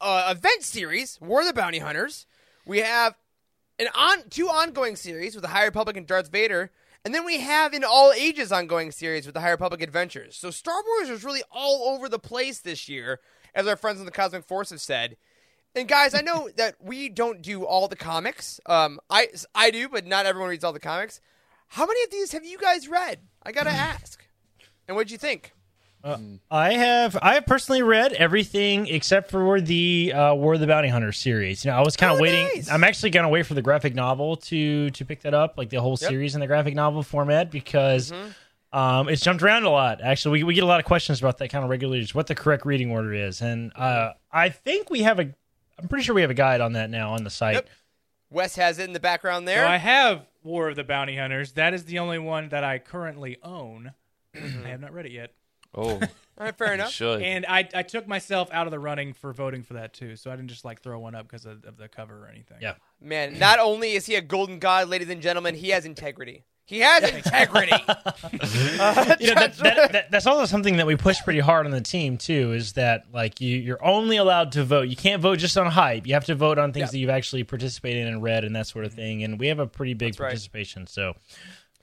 [0.01, 2.25] uh, event series, War of the Bounty Hunters.
[2.65, 3.15] We have
[3.79, 6.71] an on two ongoing series with the High Republic and Darth Vader,
[7.05, 10.35] and then we have an all ages ongoing series with the High Republic Adventures.
[10.35, 13.19] So Star Wars is really all over the place this year,
[13.55, 15.17] as our friends in the Cosmic Force have said.
[15.73, 18.59] And guys, I know that we don't do all the comics.
[18.65, 21.21] Um, I I do, but not everyone reads all the comics.
[21.69, 23.19] How many of these have you guys read?
[23.43, 24.23] I gotta ask.
[24.87, 25.53] And what'd you think?
[26.03, 30.89] I have I have personally read everything except for the uh, War of the Bounty
[30.89, 31.63] Hunter series.
[31.65, 32.45] You know, I was kind of Oh, waiting.
[32.55, 32.69] nice.
[32.69, 35.79] I'm actually gonna wait for the graphic novel to to pick that up, like the
[35.81, 36.09] whole Yep.
[36.09, 38.77] series in the graphic novel format, because Mm-hmm.
[38.77, 40.01] um, it's jumped around a lot.
[40.01, 42.27] Actually, we we get a lot of questions about that kind of regularly, just what
[42.27, 45.33] the correct reading order is, and uh, I think we have a.
[45.79, 47.55] I'm pretty sure we have a guide on that now on the site.
[47.55, 47.69] Yep.
[48.29, 49.65] Wes has it in the background So there.
[49.65, 51.51] I have War of the Bounty Hunters.
[51.53, 53.91] That is the only one that I currently own.
[54.35, 55.31] I have not read it yet.
[55.73, 55.99] Oh, all
[56.38, 56.91] right, fair enough.
[56.91, 57.21] should.
[57.21, 60.29] And I, I took myself out of the running for voting for that too, so
[60.31, 62.57] I didn't just like throw one up because of, of the cover or anything.
[62.62, 62.73] Yeah.
[63.01, 66.43] Man, not only is he a golden god, ladies and gentlemen, he has integrity.
[66.65, 67.73] He has integrity.
[68.79, 71.71] Uh, you know that, that, that, that's also something that we push pretty hard on
[71.71, 75.38] the team too is that like you you're only allowed to vote you can't vote
[75.38, 76.91] just on hype you have to vote on things Yeah.
[76.91, 79.60] that you've actually participated in and read and that sort of thing and we have
[79.60, 80.27] a pretty big That's right.
[80.29, 81.13] participation so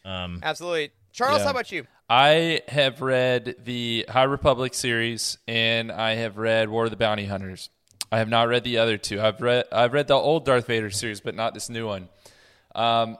[0.05, 0.91] um Absolutely.
[1.13, 1.45] Charles, Yeah.
[1.45, 1.87] how about you?
[2.11, 7.27] I have read the High Republic series and I have read War of the Bounty
[7.27, 7.71] Hunters.
[8.11, 9.21] I have not read the other two.
[9.21, 12.09] I've read I've read the old Darth Vader series, but not this new one.
[12.75, 13.19] Um,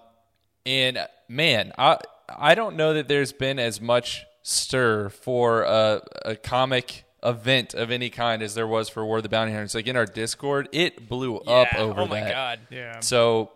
[0.65, 0.99] and
[1.29, 1.99] man, I
[2.29, 7.91] I don't know that there's been as much stir for a, a comic event of
[7.91, 9.75] any kind as there was for War of the Bounty Hunters.
[9.75, 11.81] Like in our Discord, it blew up Yeah.
[11.81, 12.31] over oh my that.
[12.33, 12.61] god.
[12.71, 13.01] Yeah.
[13.01, 13.51] So,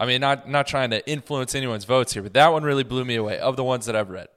[0.00, 3.04] I mean, not not trying to influence anyone's votes here, but that one really blew
[3.04, 4.28] me away of the ones that I've read.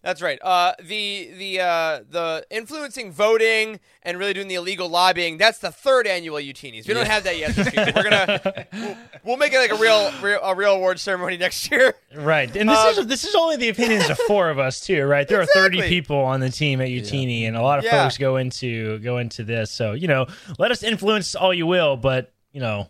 [0.00, 0.38] That's right.
[0.42, 5.38] Uh, the the uh, the influencing voting and really doing the illegal lobbying.
[5.38, 6.86] That's the third annual Youtinees.
[6.86, 7.74] We don't have that yet this.
[7.74, 11.68] We're gonna we'll, we'll make it like a real, real a real award ceremony next
[11.70, 11.94] year.
[12.14, 15.26] right and this is this is only the opinions of four of us too right
[15.28, 18.02] there are 30 people on the team at youtini and a lot of Yeah.
[18.04, 20.26] folks go into go into this so you know
[20.58, 22.88] let us influence all you will but you know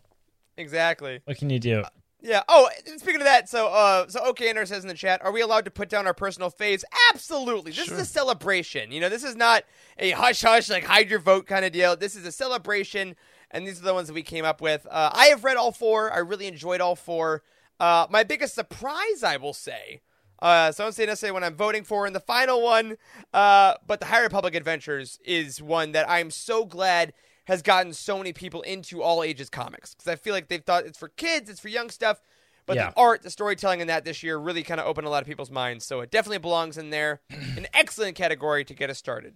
[0.58, 1.20] Exactly.
[1.24, 1.84] what can you do
[2.20, 2.42] Yeah.
[2.48, 5.64] Oh, speaking of that, so uh, so OKNR says in the chat, are we allowed
[5.66, 6.82] to put down our personal faves?
[7.12, 7.70] Absolutely.
[7.70, 8.90] This is a celebration.
[8.90, 9.62] You know, this is not
[9.98, 11.96] a hush hush like hide your vote kind of deal.
[11.96, 13.14] This is a celebration,
[13.52, 14.84] and these are the ones that we came up with.
[14.90, 16.12] Uh, I have read all four.
[16.12, 17.44] I really enjoyed all four.
[17.78, 20.00] Uh, my biggest surprise, I will say.
[20.40, 22.96] Uh, so I don't say necessarily what I'm voting for in the final one,
[23.32, 27.12] uh, but the High Republic Adventures is one that I'm so glad
[27.48, 30.84] has gotten so many people into all ages comics because I feel like they've thought
[30.84, 32.20] it's for kids, it's for young stuff,
[32.66, 32.90] but Yeah.
[32.90, 35.26] the art, the storytelling in that this year really kind of opened a lot of
[35.26, 35.84] people's minds.
[35.86, 37.22] So it definitely belongs in there.
[37.30, 39.34] An excellent category to get us started.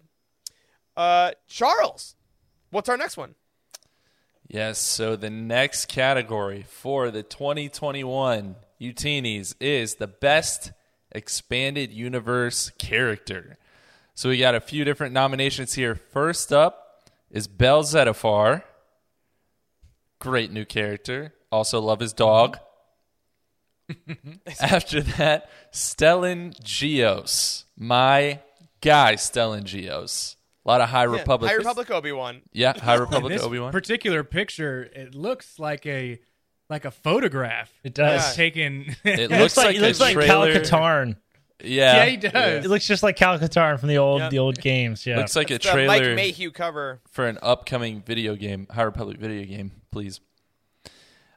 [0.96, 2.14] Uh, Charles,
[2.70, 3.34] what's our next one?
[4.46, 10.72] Yes, so the next category for the 2021 Youtinees is the best
[11.12, 13.56] expanded universe character.
[14.14, 15.94] So we got a few different nominations here.
[15.94, 16.81] First up
[17.32, 18.62] is Bel Zettifar.
[20.20, 21.34] Great new character.
[21.50, 22.58] Also love his dog.
[23.90, 24.32] Mm-hmm.
[24.60, 27.64] After that, Stellan Gios.
[27.76, 28.40] My
[28.80, 30.36] guy, Stellan Gios.
[30.64, 31.50] A lot of High Yeah, Republic.
[31.50, 32.42] High Republic Obi Wan.
[32.52, 33.72] Yeah, High Republic Obi Wan.
[33.72, 36.20] particular picture, it looks like a
[36.70, 37.70] like a photograph.
[37.82, 38.22] It does.
[38.22, 38.94] That's taken.
[39.04, 40.60] It It looks like, it looks a like Cal trailer.
[40.60, 41.16] Katarn.
[41.64, 42.64] Yeah, Yeah, he does.
[42.64, 44.30] It looks just like Kyle Katarn from the old Yep.
[44.30, 45.06] the old games.
[45.06, 45.18] Yeah.
[45.18, 47.00] Looks like a The Mike trailer Mayhew cover.
[47.10, 50.20] for an upcoming video game, High Republic video game, please.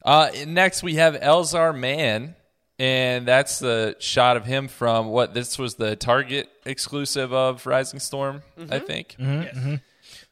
[0.04, 2.36] Uh, next, we have Elzar Mann,
[2.78, 8.00] and that's the shot of him from what this was the Target exclusive of Rising
[8.00, 9.16] Storm, I think.
[9.20, 9.80] or,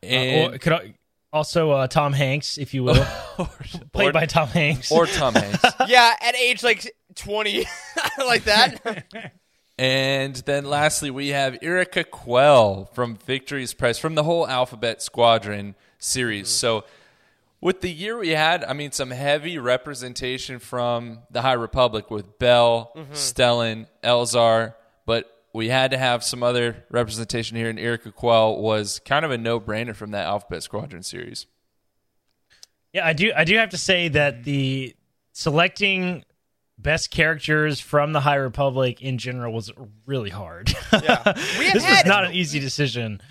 [0.03, 0.93] And, could I-
[1.31, 3.03] also uh, Tom Hanks, if you will,
[3.93, 4.91] played or, by Tom Hanks.
[4.91, 5.63] or Tom Hanks.
[5.87, 7.65] Yeah, at age like 20,
[8.19, 9.03] like that.
[9.77, 15.75] And then lastly, we have Yrica Quell from Victory's Price from the whole Alphabet Squadron
[15.97, 16.47] series.
[16.47, 16.53] Mm-hmm.
[16.53, 16.83] So,
[17.59, 22.37] with the year we had, I mean, some heavy representation from the High Republic with
[22.37, 23.13] Bell, mm-hmm.
[23.13, 28.99] Stellan, Elzar, but we had to have some other representation here, and Yrica Quell was
[29.05, 31.45] kind of a no brainer from that Alphabet Squadron series.
[32.91, 33.31] Yeah, I do.
[33.35, 34.95] I do have to say that the
[35.31, 36.25] selecting
[36.77, 39.71] best characters from the High Republic in general was
[40.05, 40.73] really hard.
[40.91, 41.21] Yeah.
[41.73, 43.21] This had- was not an easy decision.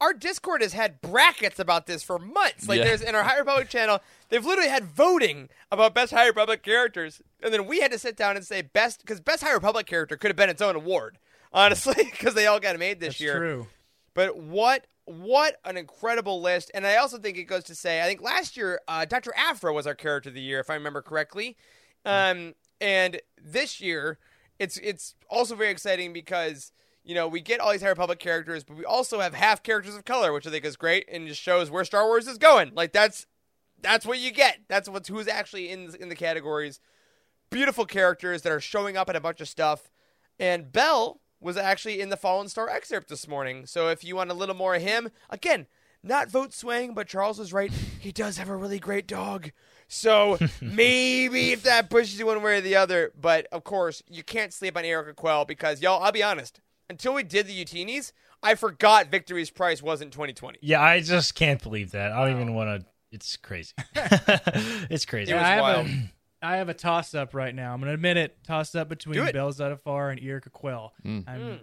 [0.00, 2.68] our Discord has had brackets about this for months.
[2.68, 2.84] Like Yeah.
[2.84, 7.20] there's in our High Republic channel, they've literally had voting about best High Republic characters,
[7.42, 10.16] and then we had to sit down and say best because best High Republic character
[10.16, 11.18] could have been its own award,
[11.52, 13.38] honestly, because they all got made this That's year.
[13.38, 13.66] true.
[14.14, 16.70] But what what an incredible list!
[16.74, 19.32] And I also think it goes to say, I think last year uh, Dr.
[19.36, 21.56] Aphra was our character of the year, if I remember correctly.
[22.04, 24.18] Um, and this year,
[24.58, 26.72] it's it's also very exciting because
[27.04, 29.94] you know we get all these High Republic characters, but we also have half characters
[29.94, 32.72] of color, which I think is great and just shows where Star Wars is going.
[32.74, 33.26] Like that's
[33.80, 34.60] that's what you get.
[34.68, 36.80] That's what's who's actually in in the categories.
[37.50, 39.90] Beautiful characters that are showing up in a bunch of stuff.
[40.38, 43.66] And Bell was actually in the Fallen Star excerpt this morning.
[43.66, 45.66] So if you want a little more of him, again,
[46.02, 47.72] not vote swaying, but Charles was right.
[47.72, 49.50] He does have a really great dog.
[49.88, 54.22] So maybe if that pushes you one way or the other, but of course you
[54.22, 56.02] can't sleep on Yrica Quell because y'all.
[56.02, 56.60] I'll be honest.
[56.90, 60.58] Until we did the Youtinees, I forgot Victory's Price wasn't 2020.
[60.62, 62.12] Yeah, I just can't believe that.
[62.12, 62.86] I don't even want to.
[63.10, 63.72] It's crazy.
[63.94, 65.32] it's crazy.
[65.32, 65.86] It was I have wild.
[65.86, 67.72] a, I have a toss up right now.
[67.74, 68.38] I'm going to admit it.
[68.44, 69.32] Toss up between Do it.
[69.34, 70.92] Bell Zettifar and Yrica Quell.
[71.04, 71.24] Mm.
[71.28, 71.58] I'm, Mm.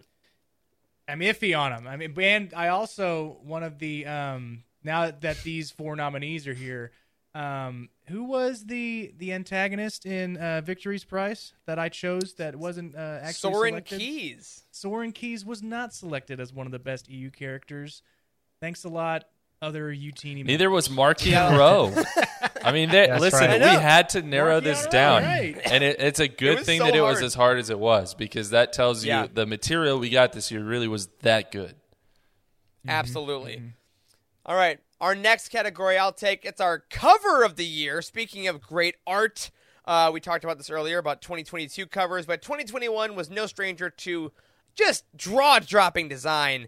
[1.08, 1.88] I'm iffy on them.
[1.88, 6.54] I mean, and I also one of the um now that these four nominees are
[6.54, 6.92] here.
[7.36, 12.96] Um, who was the the antagonist in uh, Victory's Price that I chose that wasn't
[12.96, 14.00] uh, actually Soran selected?
[14.00, 14.64] Keize.
[14.74, 18.02] Soran Keize was not selected as one of the best EU characters.
[18.62, 19.26] Thanks a lot,
[19.62, 20.24] other UT.
[20.24, 21.94] Neither was Markian Rowe.
[22.64, 23.60] I mean, they, That's listen, right.
[23.60, 25.60] we had to narrow this down, right.
[25.66, 27.78] and it, it's a good was thing so that it was as hard as it
[27.78, 29.28] was because that tells you Yeah.
[29.32, 31.76] the material we got this year really was that good.
[32.88, 33.62] Absolutely.
[34.46, 34.80] All right.
[35.02, 38.02] Our next category I'll take it's our cover of the year.
[38.02, 39.52] Speaking of great art,
[39.86, 44.32] uh, we talked about this earlier about 2022 covers, but 2021 was no stranger to
[44.74, 46.68] just draw dropping design.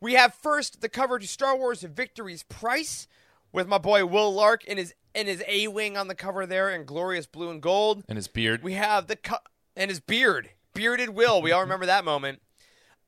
[0.00, 3.08] We have first the cover to Star Wars Victory's Price
[3.52, 6.70] with my boy Wyl Lark in his in his A wing on the cover there
[6.70, 8.04] in glorious blue and gold.
[8.08, 8.62] And his beard.
[8.62, 9.38] We have the co-
[9.74, 11.40] and his beard, bearded Wyl.
[11.40, 12.42] We all remember that moment.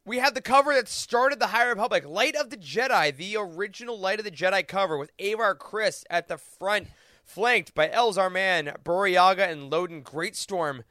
[0.08, 4.00] We have the cover that started the High Republic, Light of the Jedi, the original
[4.00, 6.88] Light of the Jedi cover with Avar Kriss at the front,
[7.22, 10.84] flanked by Elzar Mann, Boryaga, and Loden Greatstorm.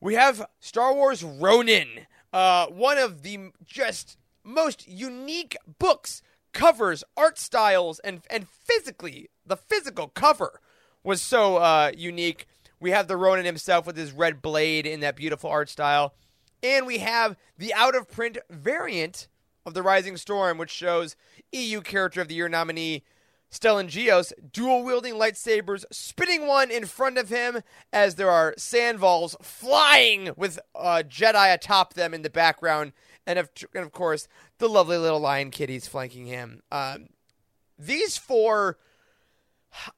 [0.00, 6.22] We have Star Wars Ronin, uh, one of the just most unique books,
[6.54, 10.62] covers, art styles, and and physically the physical cover
[11.02, 12.46] was so uh, unique.
[12.80, 16.14] We have the Ronin himself with his red blade in that beautiful art style.
[16.64, 19.28] And we have the out of print variant
[19.66, 21.14] of the Rising Storm, which shows
[21.52, 23.04] EU Character of the Year nominee
[23.52, 27.60] Stellan Gios dual wielding lightsabers, spinning one in front of him
[27.92, 32.92] as there are sandvols flying with uh, Jedi atop them in the background,
[33.26, 34.26] and of, and of course
[34.58, 36.62] the lovely little lion kitties flanking him.
[36.72, 37.08] Um,
[37.78, 38.78] these four,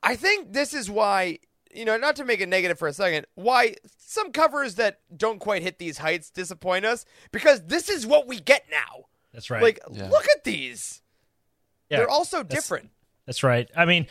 [0.03, 1.39] I think this is why
[1.77, 5.39] you know, not to make it negative for a second, why some covers that don't
[5.39, 9.05] quite hit these heights disappoint us because this is what we get now.
[9.33, 9.63] That's right.
[9.63, 10.09] Like, Yeah.
[10.09, 11.03] look at these.
[11.91, 12.91] Yeah, They're all so that's- different.
[13.27, 13.69] That's right.
[13.77, 14.07] I mean,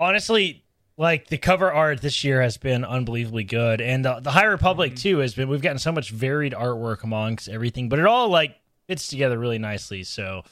[0.00, 0.64] honestly,
[0.96, 4.92] like the cover art this year has been unbelievably good, and the, the High Republic
[4.92, 5.02] Mm-hmm.
[5.02, 5.48] too has been.
[5.48, 8.56] We've gotten so much varied artwork amongst everything, but it all like
[8.88, 10.02] fits together really nicely.
[10.04, 10.42] So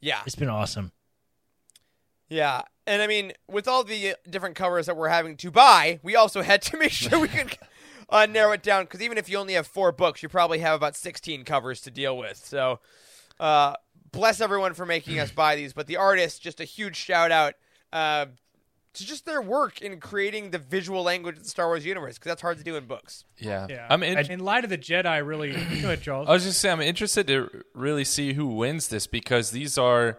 [0.00, 0.20] Yeah.
[0.26, 0.90] it's been awesome.
[2.28, 2.62] Yeah.
[2.86, 6.42] And I mean, with all the different covers that we're having to buy, we also
[6.42, 7.56] had to make sure we could
[8.08, 10.74] uh, narrow it down because even if you only have four books, you probably have
[10.74, 12.36] about 16 covers to deal with.
[12.36, 12.80] So,
[13.38, 13.74] uh,
[14.10, 15.72] bless everyone for making us buy these.
[15.72, 17.54] But the artists, just a huge shout out
[17.92, 18.26] uh,
[18.94, 22.30] to just their work in creating the visual language of the Star Wars universe because
[22.30, 23.24] that's hard to do in books.
[23.36, 23.66] Yeah.
[23.68, 23.86] Yeah.
[23.88, 25.52] I'm in, in light of the Jedi, really.
[25.52, 26.28] Go ahead, Charles.
[26.28, 30.18] I was just saying, I'm interested to really see who wins this because these are,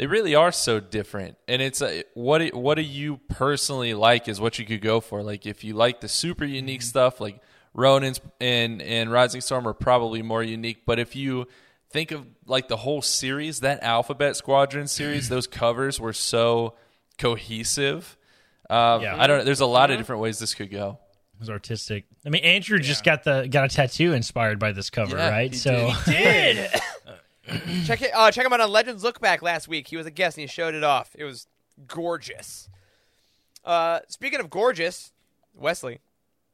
[0.00, 1.36] they really are so different.
[1.46, 5.00] And it's a, what do- what do you personally like is what you could go
[5.00, 5.22] for.
[5.22, 7.38] Like if you like the super unique stuff, like
[7.74, 10.86] Ronin's and and Rising Storm are probably more unique.
[10.86, 11.48] But if you
[11.90, 16.76] think of like the whole series, that Alphabet Squadron series, those covers were so
[17.18, 18.16] cohesive.
[18.70, 19.16] Uh, Yeah.
[19.22, 19.44] I don't know.
[19.44, 20.98] There's a lot of different ways this could go.
[21.34, 22.06] It was artistic.
[22.24, 25.50] I mean, Andrew just got the got a tattoo inspired by this cover, Yeah, right?
[25.52, 26.70] he So Did
[27.84, 28.10] check it?
[28.14, 29.88] Uh, check him out on Legends Look Back last week.
[29.88, 31.10] He was a guest and he showed it off.
[31.18, 31.46] It was
[31.86, 32.68] gorgeous.
[33.64, 35.12] Uh, speaking of gorgeous,
[35.54, 36.00] Wesley,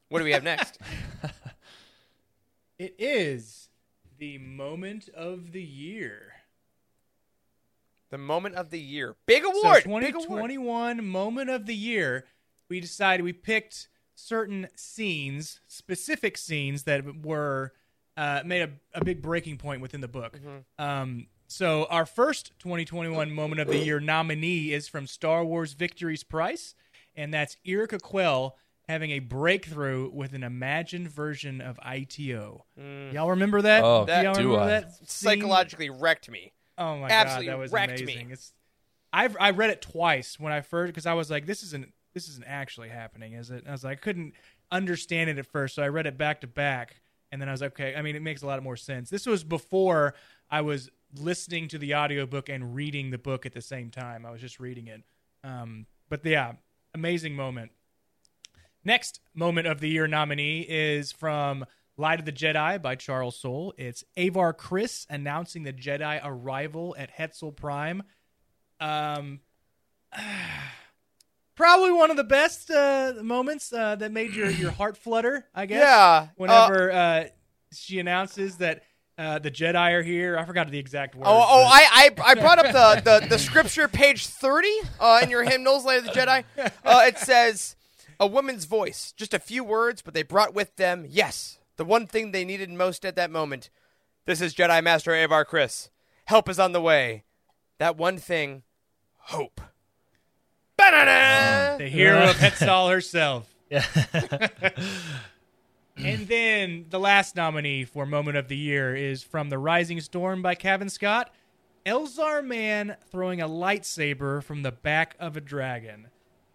[0.08, 0.78] what do we have next?
[2.78, 3.70] It is
[4.18, 6.32] the moment of the year.
[8.10, 10.50] the moment of the year, big So award, big award.
[10.50, 12.26] 2021 moment of the year,
[12.68, 17.72] we decided we picked certain scenes, specific scenes that were
[18.16, 20.38] uh, made a, a big breaking point within the book.
[20.38, 20.82] Mm-hmm.
[20.84, 26.24] Um, so our first 2021 Moment of the Year nominee is from Star Wars Victory's
[26.24, 26.74] Price,
[27.14, 28.56] and that's Yrica Quell
[28.88, 32.64] having a breakthrough with an imagined version of IT-O.
[33.12, 33.82] Y'all remember that?
[33.84, 34.66] Oh, That- Y'all do I?
[34.66, 35.06] that scene?
[35.06, 36.52] Psychologically wrecked me.
[36.78, 38.26] Oh my absolutely god, that was wrecked amazing.
[38.28, 38.32] me.
[38.34, 38.52] It's,
[39.12, 42.28] I've I read it twice when I first because I was like, this isn't this
[42.28, 43.60] isn't actually happening, is it?
[43.60, 44.34] And I was like, I couldn't
[44.70, 46.96] understand it at first, so I read it back to back,
[47.32, 47.94] and then I was like, okay.
[47.94, 49.10] I mean, it makes a lot more sense.
[49.10, 50.14] This was before
[50.50, 54.24] I was listening to the audiobook and reading the book at the same time.
[54.26, 55.02] I was just reading it.
[55.44, 56.52] Um, but yeah,
[56.94, 57.72] amazing moment.
[58.84, 61.66] Next moment of the year nominee is from
[61.96, 63.74] Light of the Jedi by Charles Soule.
[63.76, 68.02] It's Avar Kriss announcing the Jedi arrival at Hetzal Prime.
[68.78, 69.40] Um,
[71.56, 75.66] probably one of the best uh, moments uh, that made your, your heart flutter, I
[75.66, 75.80] guess.
[75.80, 77.24] Yeah, Whenever uh,
[77.72, 78.82] she announces that
[79.18, 80.36] uh, the Jedi are here.
[80.38, 81.26] I forgot the exact words.
[81.28, 81.64] Oh, oh!
[81.64, 85.42] but- I, I, I brought up the, the, the scripture, page thirty, uh, in your
[85.42, 86.44] hymnals, Light of the Jedi.
[86.58, 87.76] Uh, it says,
[88.20, 92.06] "A woman's voice, just a few words, but they brought with them, yes, the one
[92.06, 93.70] thing they needed most at that moment.
[94.26, 95.88] This is Jedi Master Avar Kriss.
[96.26, 97.24] Help is on the way.
[97.78, 98.64] That one thing,
[99.16, 99.62] hope."
[100.90, 101.78] Ba-da-da!
[101.78, 103.52] the hero of Hetzal herself.
[103.70, 103.84] Yeah.
[105.96, 110.42] And then the last nominee for Moment of the Year is from The Rising Storm
[110.42, 111.30] by Cavan Scott.
[111.86, 116.08] Elzar Mann throwing a lightsaber from the back of a dragon.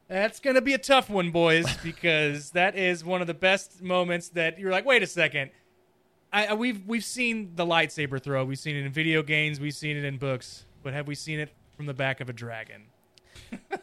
[0.07, 3.81] That's going to be a tough one, boys, because that is one of the best
[3.81, 5.49] moments that you're like, wait a second.
[6.31, 8.45] I, I- we've we've seen the lightsaber throw.
[8.45, 9.59] We've seen it in video games.
[9.59, 10.65] We've seen it in books.
[10.83, 12.83] But have we seen it from the back of a dragon?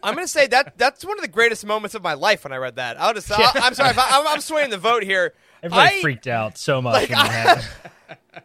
[0.02, 2.56] I'm gonna say that that's one of the greatest moments of my life when I
[2.56, 3.00] read that.
[3.00, 5.34] I'll just, I'll, I'm sorry, I, I'm, I'm swaying the vote here.
[5.62, 7.64] Everybody I- freaked out so much like, it.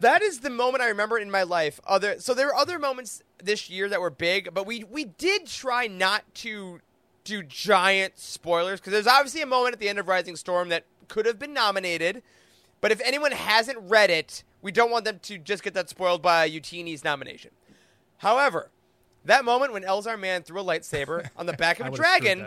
[0.00, 1.80] That is the moment I remember in my life.
[1.86, 5.46] Other so there were other moments this year that were big, but we we did
[5.46, 6.80] try not to
[7.22, 10.84] do giant spoilers because there's obviously a moment at the end of Rising Storm that
[11.08, 12.22] could have been nominated.
[12.80, 16.20] But if anyone hasn't read it, we don't want them to just get that spoiled
[16.20, 17.52] by Youtini's nomination.
[18.18, 18.70] However,
[19.24, 22.46] that moment when Elzar Mann threw a lightsaber on the back of I a dragon.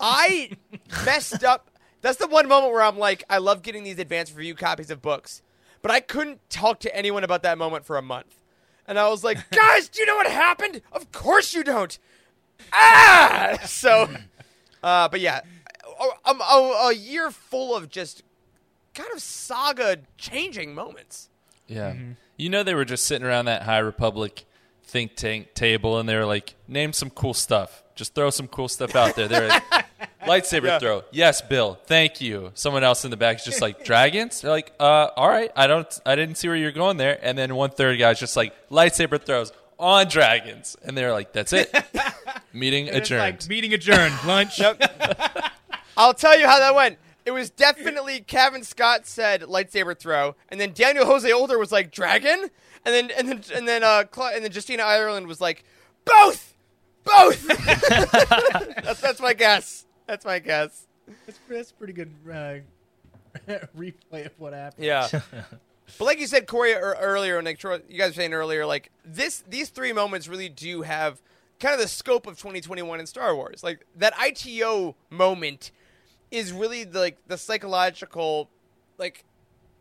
[0.00, 0.50] I
[1.06, 1.70] messed up.
[2.02, 5.00] That's the one moment where I'm like, I love getting these advanced review copies of
[5.00, 5.42] books,
[5.80, 8.36] but I couldn't talk to anyone about that moment for a month.
[8.86, 10.82] And I was like, guys, do you know what happened?
[10.92, 11.98] Of course you don't.
[12.72, 13.58] Ah!
[13.64, 14.08] So,
[14.82, 15.40] uh, but yeah,
[16.26, 18.22] a, a, a year full of just
[18.92, 21.30] kind of saga changing moments.
[21.66, 21.94] Yeah.
[22.36, 24.44] You know, they were just sitting around that High Republic
[24.86, 27.82] think tank table and they were like, name some cool stuff.
[27.94, 29.28] Just throw some cool stuff out there.
[29.28, 29.62] They're like,
[30.22, 30.78] lightsaber Yeah.
[30.78, 31.04] throw.
[31.12, 31.78] Yes, Bill.
[31.86, 32.50] Thank you.
[32.54, 34.40] Someone else in the back is just like, dragons?
[34.40, 35.50] They're like, uh, all right.
[35.54, 37.18] I don't, I didn't see where you're going there.
[37.22, 40.76] And then one third guy's just like, lightsaber throws on dragons.
[40.82, 41.72] And they're like, that's it.
[42.52, 43.20] Meeting It's adjourned.
[43.20, 44.14] like meeting adjourned.
[44.26, 44.60] Lunch.
[45.96, 46.98] I'll tell you how that went.
[47.24, 51.90] It was definitely Cavan Scott said lightsaber throw, and then Daniel Jose Older was like
[51.90, 52.50] dragon,
[52.84, 55.64] and then and then and then uh Cla- and then Justina Ireland was like
[56.04, 56.54] both,
[57.04, 57.46] both.
[58.84, 59.86] that's that's my guess.
[60.06, 60.86] That's my guess.
[61.26, 62.56] That's, that's a pretty good uh,
[63.76, 64.84] replay of what happened.
[64.84, 65.08] Yeah.
[65.98, 68.66] but like you said, Corey, er- earlier, and like Troy, you guys were saying earlier,
[68.66, 71.20] like this, these three moments really do have
[71.58, 73.62] kind of the scope of 2021 in Star Wars.
[73.62, 75.70] Like that IT-O moment
[76.30, 78.50] is really the, like the psychological,
[78.98, 79.24] like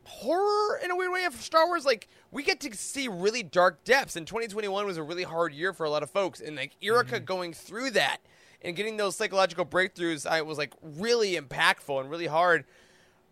[0.06, 1.86] horror in a weird way of Star Wars.
[1.86, 5.74] Like we get to see really dark depths, and 2021 was a really hard year
[5.74, 7.26] for a lot of folks, and like Yrica mm-hmm.
[7.26, 8.20] going through that
[8.64, 12.66] and getting those psychological breakthroughs, I was like really impactful and really hard.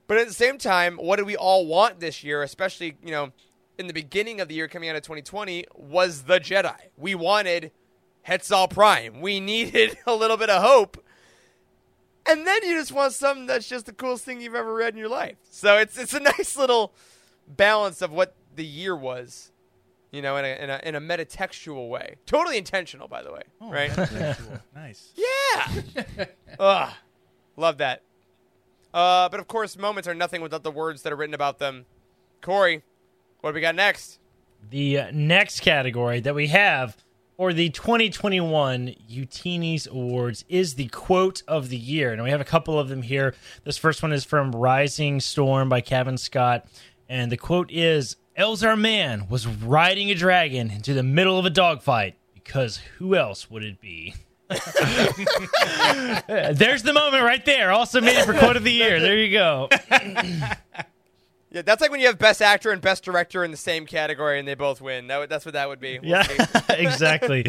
[0.08, 3.32] But at the same time, what did we all want this year, especially, you know,
[3.78, 6.76] in the beginning of the year coming out of 2020, was the Jedi.
[6.98, 7.72] We wanted
[8.28, 9.22] Hetzal Prime.
[9.22, 11.04] We needed a little bit of hope.
[12.26, 15.00] And then you just want something that's just the coolest thing you've ever read in
[15.00, 15.38] your life.
[15.50, 16.94] So it's it's a nice little
[17.48, 19.52] balance of what the year was,
[20.12, 22.16] you know, in a in a, in a metatextual way.
[22.26, 23.92] Totally intentional, by the way, right?
[24.76, 25.12] Nice.
[25.16, 26.26] Yeah.
[26.60, 26.94] Ugh.
[27.58, 28.02] Love that.
[28.94, 31.86] Uh, but of course, moments are nothing without the words that are written about them.
[32.42, 32.84] Corey,
[33.42, 34.20] what do we got next?
[34.70, 36.98] The uh, next category that we have
[37.42, 42.14] for the 2021 Youtinees Awards is the quote of the year.
[42.14, 43.34] And we have a couple of them here.
[43.64, 46.68] This first one is from Rising Storm by Cavan Scott.
[47.10, 51.50] And the quote is Elzar Mann was riding a dragon into the middle of a
[51.50, 54.14] dogfight because who else would it be?
[56.28, 57.72] There's the moment right there.
[57.72, 59.00] Also made it for quote of the year.
[59.00, 59.68] There you go.
[61.52, 64.40] Yeah, that's like when you have best actor and best director in the same category
[64.40, 65.08] and they both win.
[65.08, 66.00] That would, that's what that would be.
[66.00, 66.26] We'll Yeah,
[66.70, 67.46] exactly.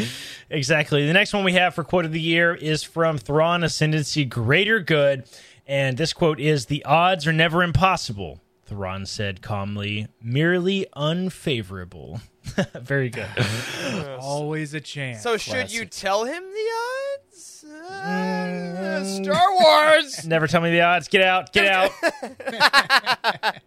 [0.51, 1.07] exactly.
[1.07, 4.81] The next one we have for quote of the year is from Thrawn Ascendancy Greater
[4.81, 5.25] Good.
[5.69, 12.21] And this quote is The odds are never impossible, Thrawn said calmly, merely unfavorable.
[12.75, 13.29] Very good.
[14.19, 15.23] Always a chance.
[15.23, 16.69] So should you tell him the
[17.29, 17.65] odds?
[17.65, 20.27] Uh, Star Wars.
[20.27, 21.07] Never tell me the odds.
[21.07, 21.53] Get out.
[21.53, 23.59] Get out.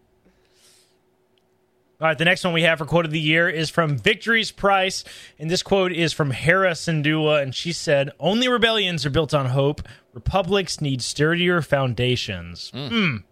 [2.01, 4.51] All right, the next one we have for quote of the year is from Victory's
[4.51, 5.05] Price.
[5.39, 7.41] And this quote is from Hera Syndulla.
[7.41, 9.81] And she said, Only rebellions are built on hope.
[10.13, 12.69] Republics need sturdier foundations.
[12.73, 13.23] Mm.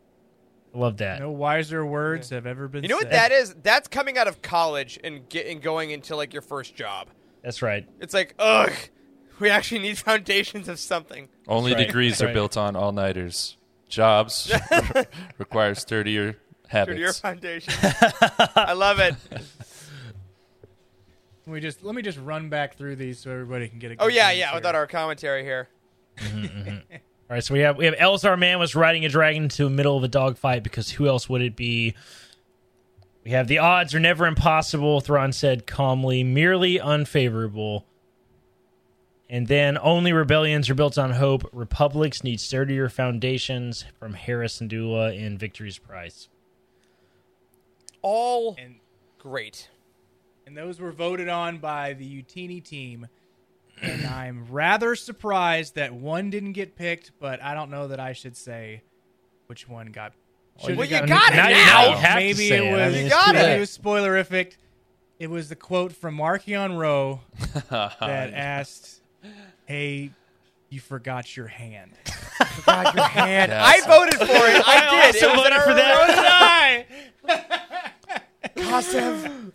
[0.74, 1.20] I love that.
[1.20, 3.54] no wiser words have ever been You know what that is?
[3.62, 7.10] That's coming out of college and get and going into like your first job.
[7.44, 7.86] That's right.
[8.00, 8.72] It's like, ugh,
[9.40, 11.28] we actually need foundations of something.
[11.50, 11.86] Only right.
[11.86, 12.34] degrees That's are right.
[12.34, 13.58] built on all nighters.
[13.90, 14.52] Jobs
[15.38, 16.38] require sturdier
[16.84, 17.20] Sturdier habits.
[17.20, 17.74] foundation.
[18.56, 19.16] I love it.
[21.46, 23.96] We just let me just run back through these so everybody can get a.
[24.00, 24.48] Oh yeah, yeah.
[24.48, 24.56] here.
[24.56, 25.68] Without our commentary here.
[26.18, 26.70] Mm-hmm, mm-hmm.
[26.94, 27.00] All
[27.30, 29.98] right, so we have we have Elzar Mann was riding a dragon into the middle
[29.98, 31.96] of a dogfight because who else would it be?
[33.26, 37.86] We have the odds are never impossible, Thrawn said calmly, merely unfavorable.
[39.30, 41.50] And then only rebellions are built on hope.
[41.52, 46.28] Republics need sturdier foundations from Hera Syndulla in Victory's Price.
[48.04, 48.76] All And
[49.18, 49.70] great.
[50.46, 53.08] and those were voted on by the Youtini team.
[53.82, 58.14] And I'm rather surprised that one didn't get picked, but I don't know that I
[58.14, 58.84] should say
[59.48, 60.14] which one got.
[60.62, 61.50] should've Well, you gotten got it picked.
[61.50, 61.90] now.
[61.90, 62.80] you Maybe say it it.
[62.80, 62.94] I was.
[62.94, 63.58] mean, You it's got it.
[63.58, 64.58] it was spoilerific.
[65.20, 67.22] It was the quote from Markion Rowe
[67.70, 69.02] that asked,
[69.66, 70.12] "Hey,
[70.70, 71.92] you forgot your hand."
[72.56, 73.54] forgot your hand.
[73.54, 74.64] I voted for it.
[74.68, 75.24] I did.
[75.24, 77.63] also it was voted in for our- that.
[78.74, 79.52] Kasev,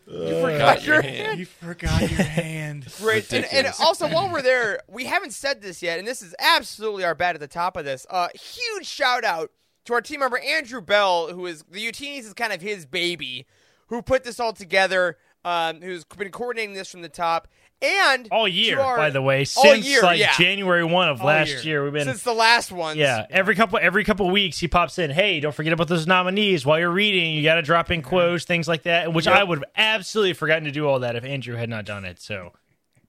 [0.58, 1.38] Got your your hand.
[1.40, 2.86] You forgot your hand.
[2.98, 3.32] Great.
[3.32, 3.80] And, and Ridiculous.
[3.80, 7.34] also, while we're there, we haven't said this yet, and this is absolutely our bad
[7.34, 8.06] at the top of this.
[8.08, 9.50] Uh, huge shout out
[9.86, 13.46] to our team member Andrew Bell, who is the Youtinees is kind of his baby,
[13.88, 15.18] who put this all together.
[15.44, 17.48] Um, who's been coordinating this from the top
[17.80, 20.32] and All year, our- by the way, since year, like yeah.
[20.36, 21.60] January one of All last year.
[21.62, 22.96] year, we've been since the last one.
[22.96, 25.10] Yeah, every couple every couple weeks he pops in.
[25.10, 27.34] Hey, don't forget about those nominees while you're reading.
[27.34, 29.12] You got to drop in quotes, things like that.
[29.12, 32.04] Which I would have absolutely forgotten to do all that if Andrew had not done
[32.04, 32.20] it.
[32.20, 32.52] So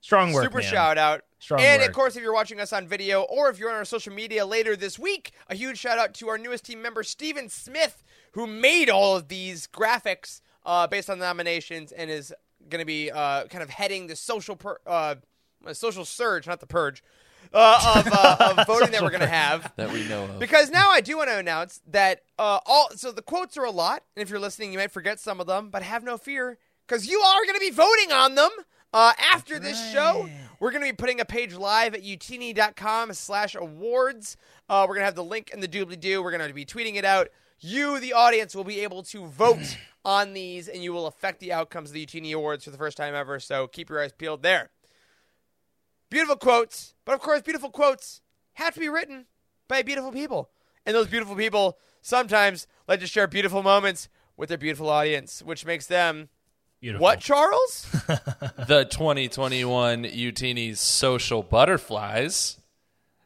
[0.00, 0.70] strong work, Super man.
[0.70, 1.22] shout out.
[1.40, 1.88] Strong and work.
[1.88, 4.44] of course, if you're watching us on video or if you're on our social media
[4.44, 8.02] later this week, a huge shout out to our newest team member, Steven Smith,
[8.32, 12.32] who made all of these graphics uh, based on the nominations and is
[12.70, 15.16] going to be uh, kind of heading the social per- uh,
[15.72, 17.02] social surge, not the purge,
[17.52, 19.72] uh, of, uh, of voting that we're going to have.
[19.76, 20.38] that we know of.
[20.38, 23.70] Because now I do want to announce that uh, all so the quotes are a
[23.70, 26.58] lot, and if you're listening, you might forget some of them, but have no fear
[26.86, 28.50] because you are going to be voting on them
[28.92, 30.28] uh, after this show.
[30.58, 34.36] We're going to be putting a page live at youtini.com slash awards.
[34.68, 36.22] Uh, we're going to have the link in the doobly doo.
[36.22, 37.28] We're going to be tweeting it out.
[37.60, 41.52] You, the audience, will be able to vote on these, and you will affect the
[41.52, 43.38] outcomes of the Youtini Awards for the first time ever.
[43.40, 44.70] So keep your eyes peeled there.
[46.10, 48.20] Beautiful quotes, but of course, beautiful quotes
[48.54, 49.26] have to be written
[49.68, 50.50] by beautiful people.
[50.84, 55.64] And those beautiful people sometimes like to share beautiful moments with their beautiful audience, which
[55.64, 56.30] makes them
[56.80, 57.02] Beautiful.
[57.04, 57.86] what, Charles?
[58.66, 62.59] the 2021 Youtini's Social Butterflies.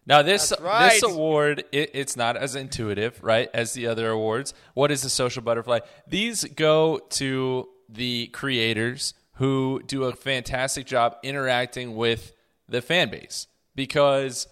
[0.07, 0.91] Now this right.
[0.91, 4.53] this award it, it's not as intuitive, right, as the other awards.
[4.75, 5.81] What is a social butterfly?
[6.07, 12.33] These go to the creators who do a fantastic job interacting with
[12.69, 14.47] the fan base because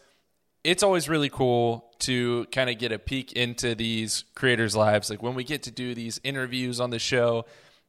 [0.65, 5.11] it's always really cool to kind of get a peek into these creators' lives.
[5.11, 7.45] Like when we get to do these interviews on the show,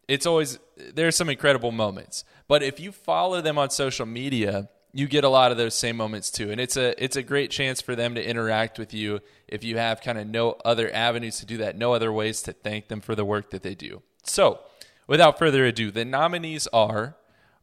[0.07, 0.59] it's always
[0.93, 2.24] there's some incredible moments.
[2.47, 5.98] But if you follow them on social media, you get a lot of those same
[5.98, 6.52] moments too.
[6.52, 9.78] And it's a it's a great chance for them to interact with you if you
[9.78, 13.02] have kind of no other avenues to do that, no other ways to thank them
[13.02, 14.04] for the work that they do.
[14.24, 14.60] So,
[15.08, 17.18] without further ado, the nominees are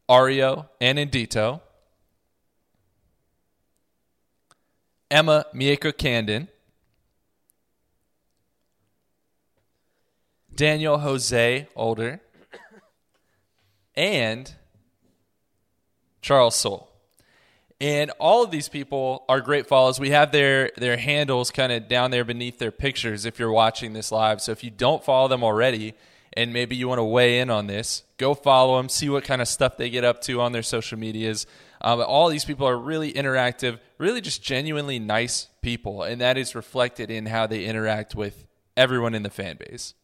[0.09, 1.61] Ario Anindito,
[5.09, 6.49] Emma Mieko Candon,
[10.53, 12.19] Daniel Jose Older,
[13.95, 14.53] and
[16.21, 16.90] Charles Soule.
[17.81, 19.99] And all of these people are great follows.
[19.99, 23.93] We have their their handles kind of down there beneath their pictures if you're watching
[23.93, 24.39] this live.
[24.39, 25.95] So if you don't follow them already
[26.33, 29.41] and maybe you want to weigh in on this, go follow them, see what kind
[29.41, 31.47] of stuff they get up to on their social medias.
[31.81, 36.53] Um, all these people are really interactive, really just genuinely nice people, and that is
[36.53, 38.45] reflected in how they interact with
[38.77, 39.95] everyone in the fan base.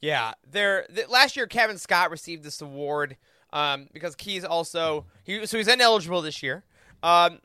[0.00, 0.86] Yeah, there.
[0.90, 3.16] The, last year, Cavan Scott received this award
[3.52, 6.64] um, because Keyes also he so he's ineligible this year,
[7.02, 7.38] um,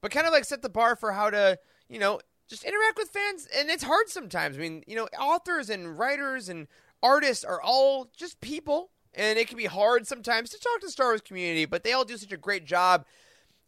[0.00, 1.58] but kind of like set the bar for how to
[1.88, 4.56] you know just interact with fans, and it's hard sometimes.
[4.56, 6.66] I mean, you know, authors and writers and
[7.02, 10.92] artists are all just people, and it can be hard sometimes to talk to the
[10.92, 13.06] Star Wars community, but they all do such a great job.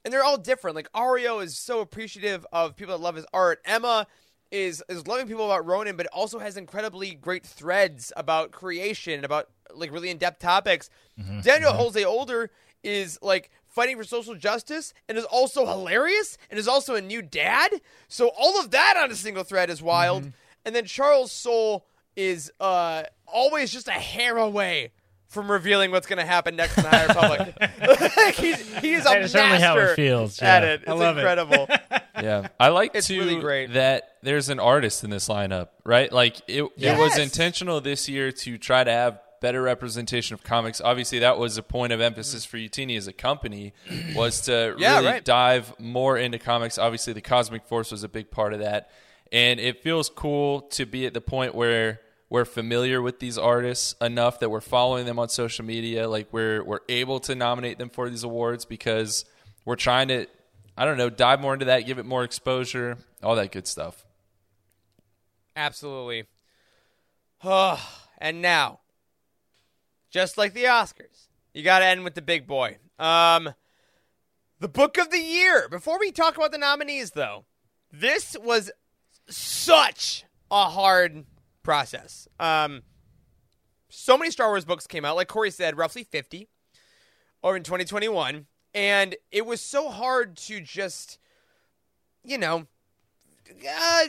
[0.04, 0.74] And they're all different.
[0.74, 3.60] Like Ario is so appreciative of people that love his art.
[3.64, 4.08] Emma
[4.52, 9.48] is is loving people about Ronin, but also has incredibly great threads about creation, about
[9.74, 10.90] like really in depth topics.
[11.18, 11.40] Mm-hmm.
[11.40, 11.80] Daniel mm-hmm.
[11.80, 12.50] Jose Older
[12.84, 17.22] is like fighting for social justice and is also hilarious and is also a new
[17.22, 17.80] dad.
[18.08, 20.22] So all of that on a single thread is wild.
[20.22, 20.30] Mm-hmm.
[20.66, 24.92] And then Charles Soule is uh always just a hair away
[25.28, 27.56] from revealing what's going to happen next in the High Republic.
[28.22, 30.82] Like, he's, he is a certainly how it master feels, at it.
[30.82, 31.80] It's I love it.
[32.22, 32.48] incredible.
[32.58, 33.72] Yeah, I like It's too really great.
[33.74, 36.12] that there's an artist in this lineup, right?
[36.12, 40.80] Like it, it was intentional this year to try to have better representation of comics.
[40.80, 43.72] Obviously, that was a point of emphasis for Youtini as a company
[44.14, 45.24] was to Yeah, really right.
[45.24, 46.78] dive more into comics.
[46.78, 48.88] Obviously, the Cosmic Force was a big part of that,
[49.32, 52.00] and it feels cool to be at the point where
[52.30, 56.08] we're familiar with these artists enough that we're following them on social media.
[56.08, 59.24] Like we're we're able to nominate them for these awards because
[59.64, 60.26] we're trying to,
[60.76, 64.04] I don't know, dive more into that, give it more exposure, all that good stuff.
[65.54, 66.24] Absolutely.
[67.42, 68.80] and now,
[70.10, 72.78] just like the Oscars, you got to end with the big boy.
[72.98, 73.54] Um,
[74.60, 75.68] the book of the year.
[75.68, 77.44] Before we talk about the nominees, though,
[77.90, 78.70] this was
[79.28, 81.24] such a hard
[81.62, 82.28] process.
[82.40, 82.82] Um,
[83.88, 86.48] so many Star Wars books came out, like Corey said, roughly 50
[87.42, 88.46] or in 2021.
[88.74, 91.18] And it was so hard to just,
[92.24, 92.66] you know,
[93.68, 94.04] uh,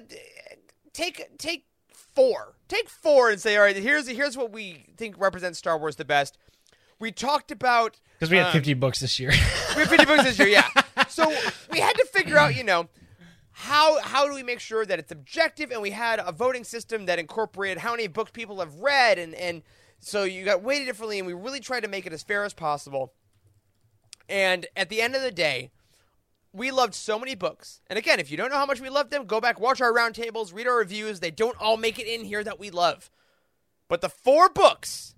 [0.94, 2.56] take take four.
[2.68, 6.06] Take four and say, all right, here's here's what we think represents Star Wars the
[6.06, 6.38] best.
[7.00, 9.30] We talked about Because we had um, 50 books this year.
[9.76, 10.68] we have 50 books this year, yeah.
[11.10, 11.28] So
[11.72, 12.88] we had to figure out, you know,
[13.52, 17.06] how how do we make sure that it's objective and we had a voting system
[17.06, 19.62] that incorporated how many books people have read and and
[20.00, 22.54] so you got weighted differently and we really tried to make it as fair as
[22.54, 23.14] possible.
[24.34, 25.70] And at the end of the day,
[26.52, 27.82] we loved so many books.
[27.86, 29.94] And again, if you don't know how much we loved them, go back, watch our
[29.94, 31.20] roundtables, read our reviews.
[31.20, 33.12] They don't all make it in here that we love.
[33.88, 35.14] But the four books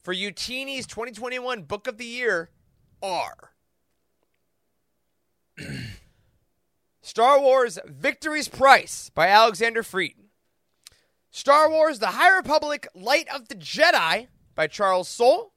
[0.00, 2.50] for Youtini's 2021 Book of the Year
[3.02, 3.50] are
[7.02, 10.14] Star Wars Victory's Price by Alexander Freed.
[11.32, 15.52] Star Wars The High Republic Light of the Jedi by Charles Soule.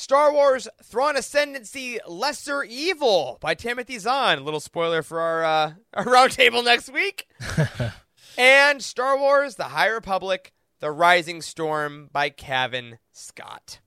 [0.00, 4.38] Star Wars Thrawn Ascendancy Lesser Evil by Timothy Zahn.
[4.38, 7.28] A little spoiler for our, uh, our roundtable next week.
[8.38, 13.80] and Star Wars The High Republic The Rising Storm by Cavan Scott.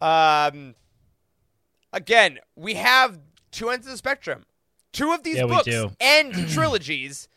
[0.00, 0.74] Um,
[1.92, 3.20] again, we have
[3.52, 4.46] two ends of the spectrum.
[4.92, 5.92] Two of these Yeah, books do.
[6.00, 7.28] end trilogies,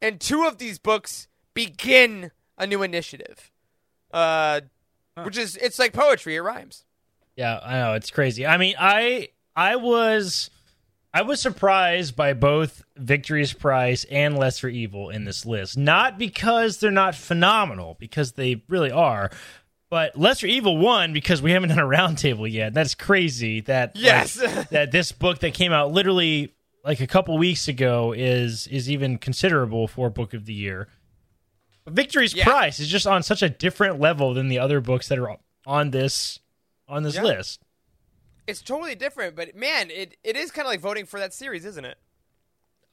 [0.00, 3.52] and two of these books begin a new initiative.
[4.12, 4.62] Uh,
[5.22, 6.84] which is it's like poetry; it rhymes.
[7.36, 8.46] Yeah, I know it's crazy.
[8.46, 10.50] I mean, I I was
[11.14, 15.76] I was surprised by both Victory's Price and Lesser Evil in this list.
[15.76, 19.30] Not because they're not phenomenal, because they really are.
[19.90, 22.72] But Lesser Evil won because we haven't done a roundtable yet.
[22.72, 23.60] That's crazy.
[23.60, 24.34] That like, Yes.
[24.70, 26.54] that this book that came out literally
[26.84, 30.88] like a couple weeks ago is is even considerable for Book of the Year.
[31.84, 32.44] But Victory's Yeah.
[32.44, 35.90] Price is just on such a different level than the other books that are on
[35.90, 36.38] this
[36.92, 37.22] on this Yeah.
[37.22, 37.62] list.
[38.46, 41.64] It's totally different, but man, it, it is kind of like voting for that series,
[41.64, 41.96] isn't it?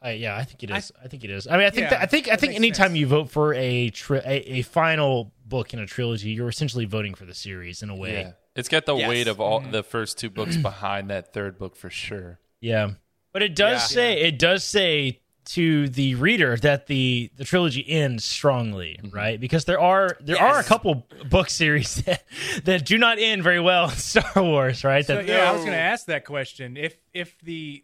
[0.02, 0.91] I, yeah, I think it is.
[1.04, 1.45] I, think it is.
[1.47, 3.00] I mean, I think Yeah, that, I think I think makes anytime sense.
[3.00, 7.16] you vote for a, tri- a a final book in a trilogy, you're essentially voting
[7.16, 8.14] for the series in a way.
[8.22, 9.10] Yeah, it's got the Yes.
[9.10, 9.72] weight of all mm-hmm.
[9.72, 12.39] the first two books behind that third book for sure.
[12.62, 12.91] Yeah.
[13.34, 13.95] But it does Yeah.
[13.95, 15.20] say it does say
[15.50, 19.16] to the reader that the the trilogy ends strongly, mm-hmm.
[19.16, 19.39] right?
[19.39, 22.24] Because there are there are a couple book series that,
[22.66, 25.06] that do not end very well in Star Wars, right?
[25.06, 26.78] So That yeah, I was going to ask that question.
[26.78, 27.84] If if the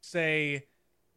[0.00, 0.66] say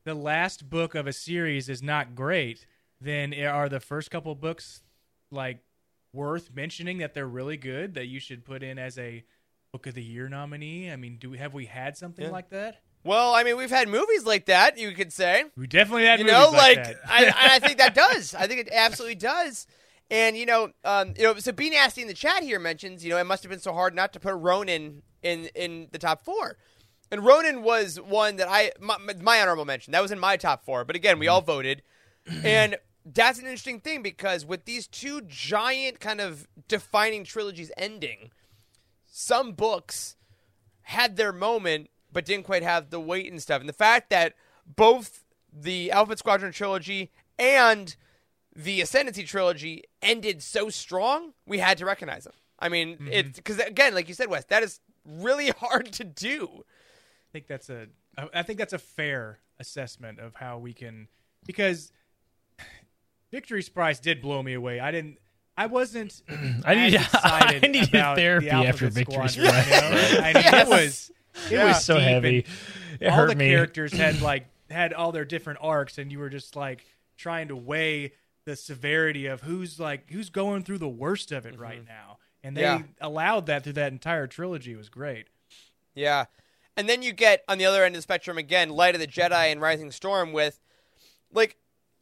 [0.05, 2.65] the last book of a series is not great,
[2.99, 4.81] then are the first couple books
[5.29, 5.59] like
[6.13, 9.23] worth mentioning that they're really good that you should put in as a
[9.71, 10.91] book of the year nominee?
[10.91, 12.31] I mean, do we have we had something Yeah.
[12.31, 12.81] like that?
[13.05, 14.79] Well, I mean, we've had movies like that.
[14.79, 15.45] You could say.
[15.55, 16.97] We definitely had you movies know, like, like, that.
[17.07, 18.33] I, I think that does.
[18.33, 19.67] I think it absolutely does.
[20.09, 23.11] And you know, um, you know, so B Nasty in the chat here mentions, you
[23.11, 26.25] know, it must have been so hard not to put Ronin in in the top
[26.25, 26.57] four.
[27.11, 29.91] And Ronin was one that I my, my honorable mention.
[29.91, 30.83] That was in my top four.
[30.83, 31.83] But again, we all voted,
[32.43, 32.75] and
[33.05, 38.31] that's an interesting thing because with these two giant kind of defining trilogies ending,
[39.05, 40.15] some books
[40.81, 43.59] had their moment but didn't quite have the weight and stuff.
[43.59, 44.35] And the fact that
[44.65, 47.93] both the Alphabet Squadron trilogy and
[48.55, 52.33] the Ascendancy trilogy ended so strong, we had to recognize them.
[52.57, 53.09] I mean, mm-hmm.
[53.09, 56.47] it's because again, like you said, Wes, that is really hard to do.
[56.53, 57.87] I think that's a
[58.33, 61.09] I think that's a fair assessment of how we can
[61.45, 61.91] because
[63.29, 64.79] Victory's Prize did blow me away.
[64.79, 65.17] I didn't
[65.57, 66.21] I wasn't
[66.63, 69.65] I as need- excited I needed about therapy the after Victory's Squadron, Prize.
[69.65, 70.23] you know?
[70.23, 70.67] I mean, Yes.
[70.67, 71.11] it was
[71.49, 71.65] it Yeah.
[71.65, 72.45] was so deep heavy.
[72.99, 73.49] It all hurt the me.
[73.49, 76.85] characters had like had all their different arcs and you were just like
[77.17, 78.13] trying to weigh
[78.45, 81.61] the severity of who's like who's going through the worst of it mm-hmm.
[81.61, 82.17] right now.
[82.43, 82.83] And they Yeah.
[83.01, 85.27] allowed that through that entire trilogy It was great.
[85.93, 86.25] Yeah.
[86.77, 89.07] And then you get on the other end of the spectrum again, Light of the
[89.07, 90.59] Jedi and Rising Storm with
[91.31, 91.57] like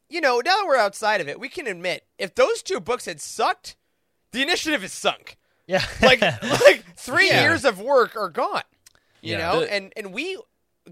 [0.09, 3.05] you know, now that we're outside of it, we can admit if those two books
[3.05, 3.75] had sucked,
[4.31, 5.37] the initiative is sunk.
[5.67, 5.83] Yeah.
[6.01, 7.41] Like like 3 Yeah.
[7.43, 8.61] years of work are gone.
[9.23, 9.51] You Yeah.
[9.51, 9.59] know?
[9.61, 10.37] The- and and we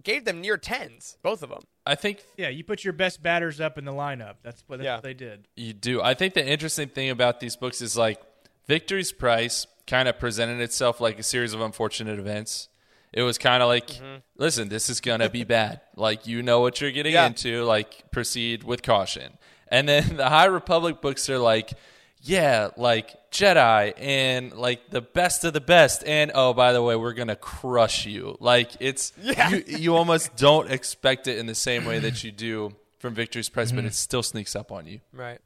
[0.03, 1.63] gave them near 10s, both of them.
[1.86, 4.36] I think Yeah, you put your best batters up in the lineup.
[4.41, 4.95] That's what, that's Yeah.
[4.95, 5.47] what they did.
[5.57, 6.01] You do.
[6.01, 8.21] I think the interesting thing about these books is like
[8.67, 12.69] Victory's Price kind of presented itself like a series of unfortunate events.
[13.11, 14.19] It was kind of like, mm-hmm.
[14.38, 15.82] listen, this is going to be bad.
[15.97, 17.25] Like, you know what you're getting Yeah.
[17.27, 17.63] into.
[17.65, 19.38] Like, proceed with caution.
[19.67, 21.73] And then the High Republic books are like,
[22.22, 26.03] yeah, like Jedi and like the best of the best.
[26.05, 28.38] And oh, by the way, we're going to crush you.
[28.39, 32.76] Like, it's, you, you almost don't expect it in the same way that you do
[32.99, 33.88] from Victory's Price, but mm-hmm.
[33.88, 35.01] it still sneaks up on you.
[35.11, 35.39] Right.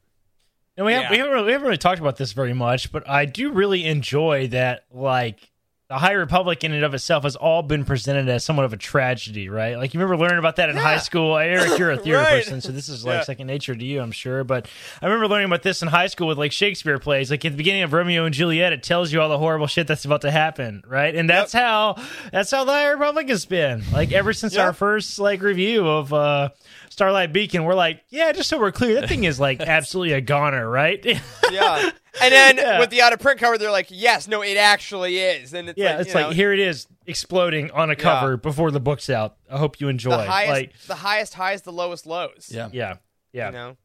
[0.76, 3.08] And we, have, we, haven't really, we haven't really talked about this very much, but
[3.08, 5.50] I do really enjoy that, like,
[5.88, 8.76] the High Republic in and of itself has all been presented as somewhat of a
[8.76, 9.76] tragedy, right?
[9.78, 11.36] Like, you remember learning about that in high school?
[11.36, 12.42] Eric, you're a theater Right.
[12.42, 13.22] person, so this is like Yeah.
[13.22, 14.42] second nature to you, I'm sure.
[14.42, 14.66] But
[15.00, 17.30] I remember learning about this in high school with like Shakespeare plays.
[17.30, 19.86] Like, at the beginning of Romeo and Juliet, it tells you all the horrible shit
[19.86, 21.14] that's about to happen, right?
[21.14, 21.94] And that's how
[22.32, 23.84] that's how the High Republic has been.
[23.92, 24.64] Like, ever since Yep.
[24.64, 26.48] our first like review of uh,
[26.90, 30.20] Starlight Beacon, we're like, yeah, just so we're clear, that thing is like absolutely a
[30.20, 31.04] goner, right?
[31.52, 31.90] Yeah.
[32.20, 32.78] And then Yeah.
[32.80, 35.52] with the out of print cover, they're like, yes, no, it actually is.
[35.54, 38.36] And it's Yeah, like, it's you like know, here it is exploding on a cover
[38.36, 39.36] before the book's out.
[39.50, 40.10] I hope you enjoy.
[40.10, 42.48] the highest, like, the highest highs, the lowest lows.
[42.50, 42.68] Yeah.
[42.72, 42.96] yeah,
[43.32, 43.46] yeah.
[43.46, 43.76] You know?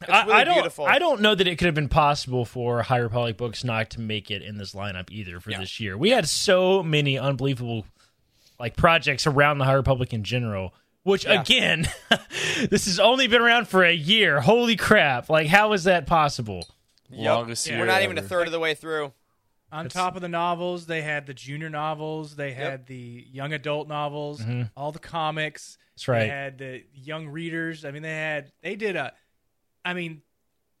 [0.00, 0.54] It's I, really I don't.
[0.54, 0.86] beautiful.
[0.86, 4.00] I don't know that it could have been possible for High Republic books not to
[4.00, 5.98] make it in this lineup either for this year.
[5.98, 7.84] We had so many unbelievable
[8.60, 10.72] like projects around the High Republic in general.
[11.04, 11.40] Which Yeah.
[11.40, 11.88] again,
[12.70, 14.40] this has only been around for a year.
[14.40, 15.28] Holy crap!
[15.30, 16.68] Like, how is that possible?
[17.10, 17.72] Longest Yeah.
[17.74, 19.12] year We're not even a third of the way through.
[19.70, 23.86] On top of the novels, they had the junior novels, they had the young adult
[23.88, 24.42] novels,
[24.76, 25.72] all the comics.
[25.72, 25.82] Mm-hmm.
[25.94, 26.18] That's right.
[26.20, 27.84] They had the young readers.
[27.84, 29.12] I mean, they had they did a.
[29.84, 30.22] I mean,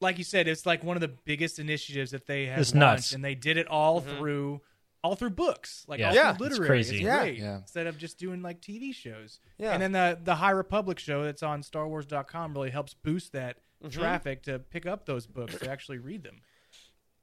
[0.00, 2.80] like you said, it's like one of the biggest initiatives that they have It's launched,
[2.80, 3.12] nuts.
[3.12, 4.60] and they did it all through
[5.04, 6.08] all through books, like Yeah.
[6.08, 6.32] all Yeah.
[6.34, 6.96] through It's crazy.
[6.96, 7.20] It's Yeah.
[7.20, 7.38] great.
[7.38, 7.56] Yeah.
[7.58, 9.38] Instead of just doing like TV shows.
[9.58, 9.72] Yeah.
[9.72, 14.00] And then the the High Republic show that's on StarWars.com really helps boost that Mm-hmm.
[14.00, 16.40] traffic to pick up those books to actually read them.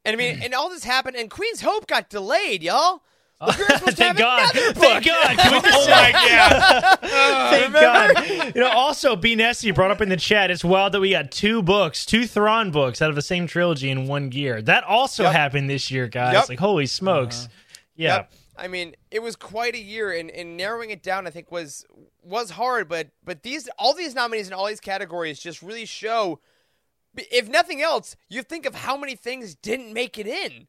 [0.06, 3.02] And I mean, and all this happened, and Queen's Hope got delayed, y'all.
[3.42, 4.50] Like, we were Thank God!
[4.54, 5.06] Thank.
[5.06, 5.38] God!
[5.38, 5.90] Can we just
[7.02, 8.56] Thank God!
[8.56, 10.50] You know, also, B Nessie brought up in the chat.
[10.52, 13.90] It's wild that we got two books, two Thrawn books out of the same trilogy
[13.90, 14.62] in one year.
[14.62, 15.34] That also Yep.
[15.34, 16.34] happened this year, guys.
[16.34, 16.50] Yep.
[16.50, 17.50] Like, holy smokes!
[17.98, 18.34] Yeah, Yep.
[18.58, 21.86] I mean, it was quite a year, and, and narrowing it down, I think was
[22.24, 22.88] was hard.
[22.88, 26.40] But but these all these nominees in all these categories just really show,
[27.16, 30.68] if nothing else, you think of how many things didn't make it in,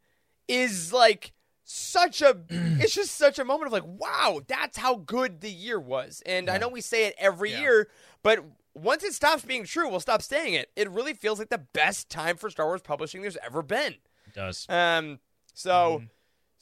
[0.49, 1.33] is like
[1.65, 5.81] such a it's just such a moment of like wow that's how good the year
[5.81, 6.23] was.
[6.25, 7.89] And i know we say it every year
[8.23, 10.71] but once it stops being true we'll stop saying it.
[10.77, 13.95] It really feels like the best time for star wars publishing there's ever been.
[14.29, 14.67] It does.
[14.69, 15.19] um,
[15.55, 16.03] so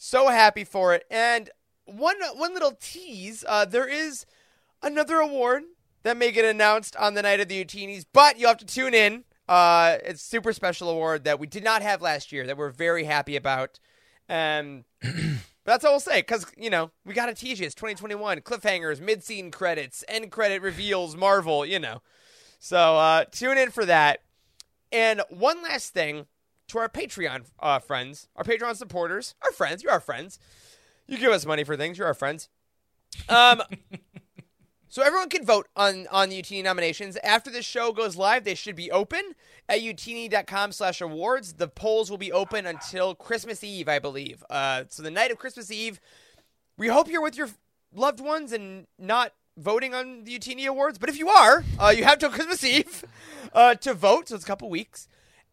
[0.04, 1.06] so happy for it.
[1.10, 1.48] And
[1.86, 4.26] one one little tease: uh, there is
[4.82, 5.62] another award
[6.02, 8.92] that may get announced on the night of the Youtinees, but you'll have to tune
[8.92, 9.24] in.
[9.48, 12.70] Uh, it's a super special award that we did not have last year that we're
[12.70, 13.78] very happy about.
[14.28, 15.10] Um, but
[15.64, 17.66] that's all we'll say because you know we got to tease you.
[17.66, 21.64] It's 2021 cliffhangers, mid-scene credits, end credit reveals, Marvel.
[21.64, 22.02] You know,
[22.58, 24.20] so uh, tune in for that.
[24.92, 26.26] And one last thing
[26.68, 29.82] to our Patreon uh, friends, our Patreon supporters, our friends.
[29.82, 30.38] You're our friends.
[31.06, 31.98] You give us money for things.
[31.98, 32.48] You're our friends.
[33.28, 33.62] Um,
[34.88, 37.16] so everyone can vote on on the Youtini nominations.
[37.22, 39.34] After this show goes live, they should be open
[39.68, 41.54] at youtini.com slash awards.
[41.54, 44.42] The polls will be open until Christmas Eve, I believe.
[44.48, 46.00] Uh, so the night of Christmas Eve,
[46.76, 47.50] we hope you're with your
[47.94, 52.04] loved ones and not voting on the Youtini Awards, but if you are, uh, you
[52.04, 53.04] have till Christmas Eve
[53.52, 55.08] uh, to vote, so it's a couple weeks.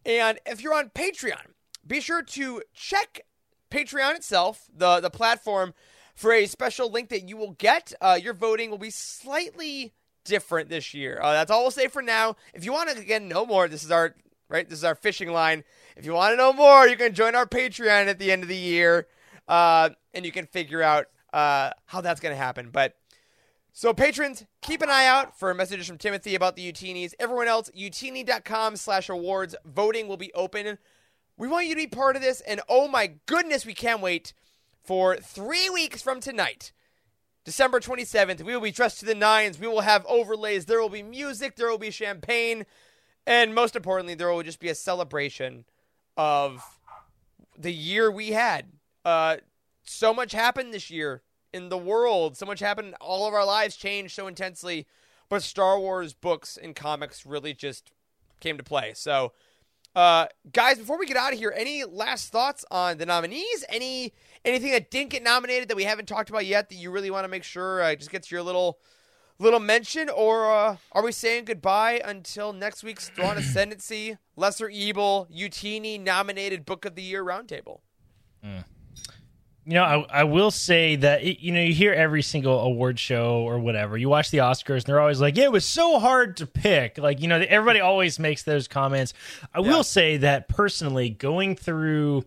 [0.05, 1.53] And if you're on Patreon,
[1.85, 3.21] be sure to check
[3.69, 5.73] Patreon itself, the the platform,
[6.15, 7.93] for a special link that you will get.
[8.01, 9.93] Uh, your voting will be slightly
[10.23, 11.19] different this year.
[11.21, 12.35] Uh, that's all we'll say for now.
[12.53, 14.15] If you want to again know more, this is our
[14.49, 14.67] right.
[14.67, 15.63] This is our fishing line.
[15.95, 18.49] If you want to know more, you can join our Patreon at the end of
[18.49, 19.07] the year,
[19.47, 22.69] uh, and you can figure out uh, how that's going to happen.
[22.71, 22.95] But
[23.73, 27.13] so patrons, keep an eye out for messages from Timothy about the Youtinees.
[27.19, 29.55] Everyone else, youtini.com slash awards.
[29.65, 30.77] Voting will be open.
[31.37, 34.33] We want you to be part of this, and oh my goodness, we can't wait
[34.83, 36.73] for three weeks from tonight.
[37.43, 39.59] December 27th, we will be dressed to the nines.
[39.59, 40.65] We will have overlays.
[40.65, 41.55] There will be music.
[41.55, 42.65] There will be champagne.
[43.25, 45.65] And most importantly, there will just be a celebration
[46.17, 46.63] of
[47.57, 48.67] the year we had.
[49.03, 49.37] Uh,
[49.83, 51.23] so much happened this year
[51.53, 52.37] in the world.
[52.37, 52.95] So much happened.
[53.01, 54.87] All of our lives changed so intensely.
[55.29, 57.91] But Star Wars books and comics really just
[58.39, 58.93] came to play.
[58.95, 59.31] So,
[59.95, 63.63] uh, guys, before we get out of here, any last thoughts on the nominees?
[63.69, 67.11] Any anything that didn't get nominated that we haven't talked about yet that you really
[67.11, 68.79] want to make sure uh, just gets your little
[69.39, 75.27] little mention, or uh, are we saying goodbye until next week's Thrawn Ascendancy, Lesser Evil,
[75.33, 77.79] Youtini nominated Book of the Year roundtable?
[79.65, 82.97] You know, I, I will say that it, you know you hear every single award
[82.97, 83.95] show or whatever.
[83.95, 86.97] You watch the Oscars, and they're always like, "Yeah, it was so hard to pick."
[86.97, 89.13] Like you know, everybody always makes those comments.
[89.53, 92.25] I will say that personally, going through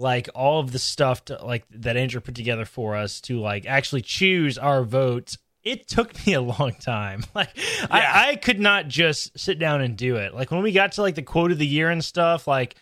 [0.00, 3.66] like all of the stuff to, like that Andrew put together for us to like
[3.66, 7.22] actually choose our votes, it took me a long time.
[7.34, 7.50] Like
[7.90, 10.34] I, I could not just sit down and do it.
[10.34, 12.76] Like when we got to like the quote of the year and stuff, like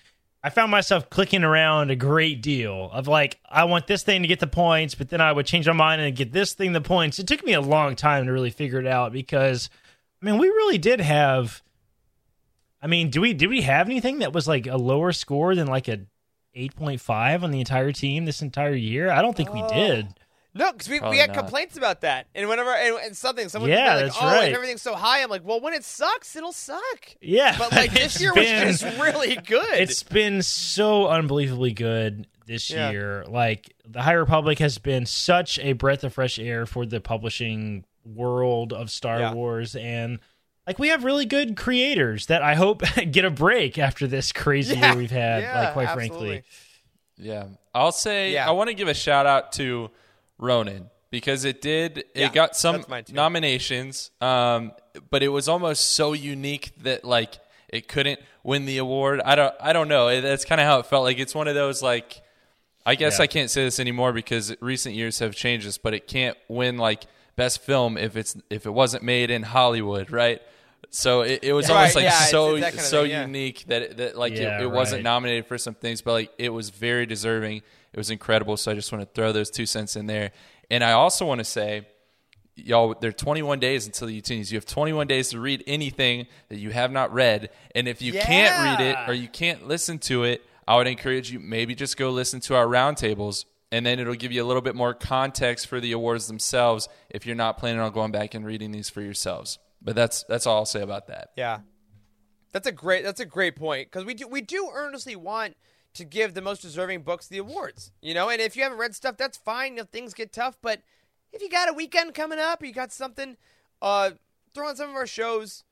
[0.49, 4.29] I found myself clicking around a great deal of like, I want this thing to
[4.29, 6.81] get the points, but then I would change my mind and get this thing the
[6.81, 7.19] points.
[7.19, 9.69] It took me a long time to really figure it out because,
[10.23, 11.63] I mean, we really did have.
[12.81, 15.67] I mean, do we did we have anything that was like a lower score than
[15.67, 16.01] like a
[16.55, 19.11] eight point five on the entire team this entire year?
[19.11, 19.69] I don't think we oh.
[19.69, 20.07] did.
[20.55, 21.37] No, because we, we oh, had not.
[21.37, 24.27] complaints about that, and whenever and, and something someone Yeah, would be like, that's "Oh,
[24.27, 24.49] right.
[24.49, 27.93] if everything's so high," I'm like, "Well, when it sucks, it'll suck." Yeah, But like
[27.95, 29.67] it's this year been- was just really good.
[29.79, 32.91] It's been so unbelievably good this Yeah.
[32.91, 33.25] year.
[33.29, 37.85] Like the High Republic has been such a breath of fresh air for the publishing
[38.05, 39.35] world of Star Yeah.
[39.35, 40.19] Wars and
[40.67, 44.75] like we have really good creators that I hope get a break after this crazy
[44.77, 44.89] Yeah.
[44.93, 46.29] year we've had, Yeah, like quite absolutely.
[46.29, 46.45] frankly.
[47.19, 47.45] Yeah.
[47.75, 48.49] I'll say Yeah.
[48.49, 49.91] I want to give a shout out to
[50.39, 53.13] Ronin because it did Yeah, it got some that's mine too.
[53.15, 54.73] nominations um
[55.11, 59.21] but it was almost so unique that like it couldn't win the award.
[59.25, 60.09] I don't I don't know.
[60.09, 62.23] It- That's kind of how it felt like it's one of those like
[62.87, 63.25] I guess Yeah.
[63.25, 66.79] I can't say this anymore because recent years have changed this, but it can't win
[66.79, 67.05] like
[67.37, 70.41] best film if it's if it wasn't made in Hollywood, right?
[70.91, 73.11] So it, it was Right, almost like yeah, so it's that kind of so thing,
[73.11, 73.27] yeah.
[73.27, 76.33] unique that it, that like Yeah, it, it wasn't nominated for some things, but like
[76.39, 77.61] it was very deserving.
[77.99, 78.57] It was incredible.
[78.57, 80.31] So I just want to throw those two cents in there.
[80.71, 81.89] And I also want to say,
[82.55, 84.53] y'all, there are 21 days until the Youtinees.
[84.53, 87.51] You have 21 days to read anything that you have not read.
[87.75, 91.33] And if you can't read it or you can't listen to it, I would encourage
[91.33, 93.47] you maybe just go listen to our roundtables.
[93.73, 97.27] And then it'll give you a little bit more context for the awards themselves if
[97.27, 99.59] you're not planning on going back and reading these for yourselves.
[99.83, 101.31] But that's that's all I'll say about that.
[101.37, 101.63] Yeah,
[102.53, 105.57] that's a great that's a great point because we do we do earnestly want
[105.99, 107.93] to give the most deserving books the awards.
[108.01, 109.79] You know, and if you haven't read stuff, that's fine.
[109.79, 110.81] If things get tough, but
[111.33, 113.37] if you got a weekend coming up, you got something,
[113.83, 114.13] uh,
[114.55, 115.65] throw on some of our shows.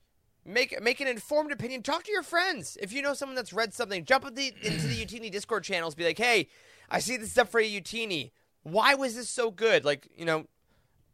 [0.44, 1.82] Make make an informed opinion.
[1.82, 2.78] Talk to your friends.
[2.80, 5.96] If you know someone that's read something, jump the, into the Youtini Discord channels.
[5.96, 6.48] Be like, hey,
[6.88, 8.30] I see this stuff for Youtini.
[8.62, 9.84] Why was this so good?
[9.84, 10.46] Like, you know,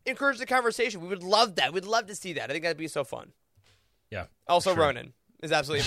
[0.04, 1.00] encourage the conversation.
[1.00, 1.72] We would love that.
[1.72, 2.50] We'd love to see that.
[2.50, 3.32] I think that'd be so fun.
[4.10, 4.26] Yeah.
[4.46, 5.84] Also, Ronin is absolutely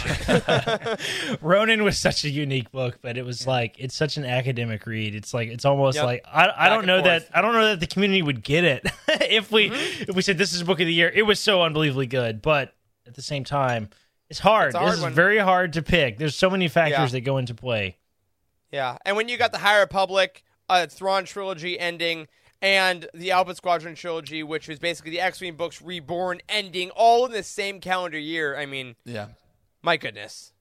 [1.41, 5.15] Ronin was such a unique book, but it was like it's such an academic read.
[5.15, 6.05] It's like it's almost Yep.
[6.05, 7.27] like I, I don't know forth.
[7.29, 10.09] that I don't know that the community would get it if we Mm-hmm.
[10.09, 11.09] if we said this is book of the year.
[11.13, 12.73] It was so unbelievably good, but
[13.07, 13.89] at the same time,
[14.29, 14.69] it's hard.
[14.69, 15.11] It's hard this one.
[15.11, 16.17] is very hard to pick.
[16.17, 17.19] There's so many factors Yeah.
[17.19, 17.97] that go into play.
[18.71, 22.27] Yeah, and when you got the High Republic, uh, Thrawn trilogy ending,
[22.61, 27.31] and the Alphabet Squadron trilogy, which was basically the X-wing books reborn ending, all in
[27.31, 28.57] the same calendar year.
[28.57, 29.27] I mean, Yeah.
[29.85, 30.51] My goodness.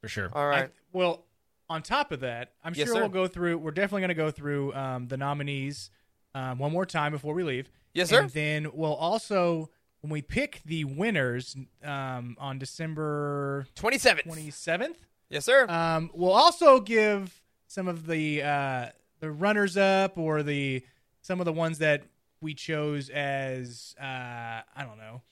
[0.00, 0.30] For sure.
[0.32, 0.64] All right.
[0.64, 1.24] I- well,
[1.68, 3.00] on top of that, I'm Yes, sure sir.
[3.02, 3.58] we'll go through.
[3.58, 5.90] We're definitely going to go through um, the nominees
[6.34, 7.70] um, one more time before we leave.
[7.94, 8.22] Yes, sir.
[8.22, 14.26] And then we'll also, when we pick the winners um, on December 27th.
[14.26, 14.96] 27th,
[15.28, 15.66] Yes, sir.
[15.68, 18.86] um, we'll also give some of the uh,
[19.20, 20.82] the runners up or the
[21.20, 22.02] some of the ones that
[22.40, 25.22] we chose as uh, I don't know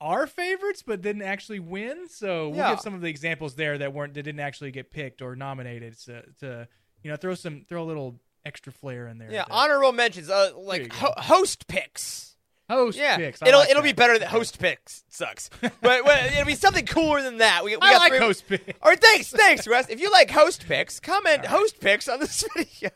[0.00, 2.08] our favorites, but didn't actually win.
[2.08, 2.70] So we'll Yeah.
[2.70, 5.98] give some of the examples there that weren't that didn't actually get picked or nominated.
[5.98, 6.68] So, to
[7.02, 9.30] you know, throw some throw a little extra flair in there.
[9.30, 12.36] Yeah, honorable mentions, uh, like ho- host picks.
[12.68, 13.42] host Yeah, picks.
[13.42, 13.88] I it'll like it'll that.
[13.88, 15.04] be better than host picks.
[15.08, 17.64] Sucks, but, but it'll be something cooler than that.
[17.64, 18.78] We, we I got like three- host picks.
[18.82, 19.88] All right, thanks, thanks, Wes.
[19.88, 22.90] If you like host picks, comment host picks on this video.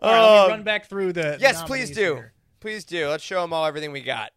[0.00, 1.22] All right, let Um, me run back through the.
[1.22, 2.14] the yes, please do.
[2.14, 2.32] here.
[2.60, 3.08] Please do.
[3.08, 4.30] Let's show them all everything we got.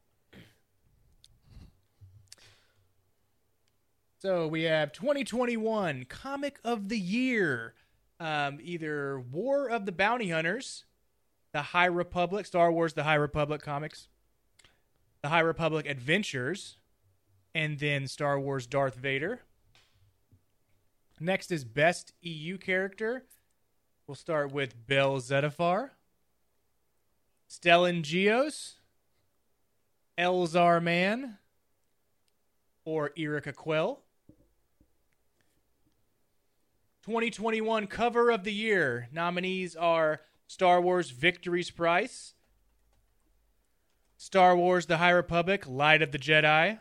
[4.22, 7.74] So we have 2021 Comic of the Year.
[8.20, 10.86] Um, either War of the Bounty Hunters,
[11.54, 14.10] The High Republic, Star Wars The High Republic comics,
[15.24, 16.78] The High Republic Adventures,
[17.56, 19.40] and then Star Wars Darth Vader.
[21.20, 23.26] Next is Best EU Character.
[24.06, 25.90] We'll start with Bell Zettifar,
[27.50, 28.74] Stellan Gios,
[30.16, 31.40] Elzar Mann,
[32.86, 34.04] or Yrica Quell.
[37.04, 42.36] 2021 cover of the year nominees are Star Wars Victory's Price,
[44.18, 46.78] Star Wars The High Republic Light of the Jedi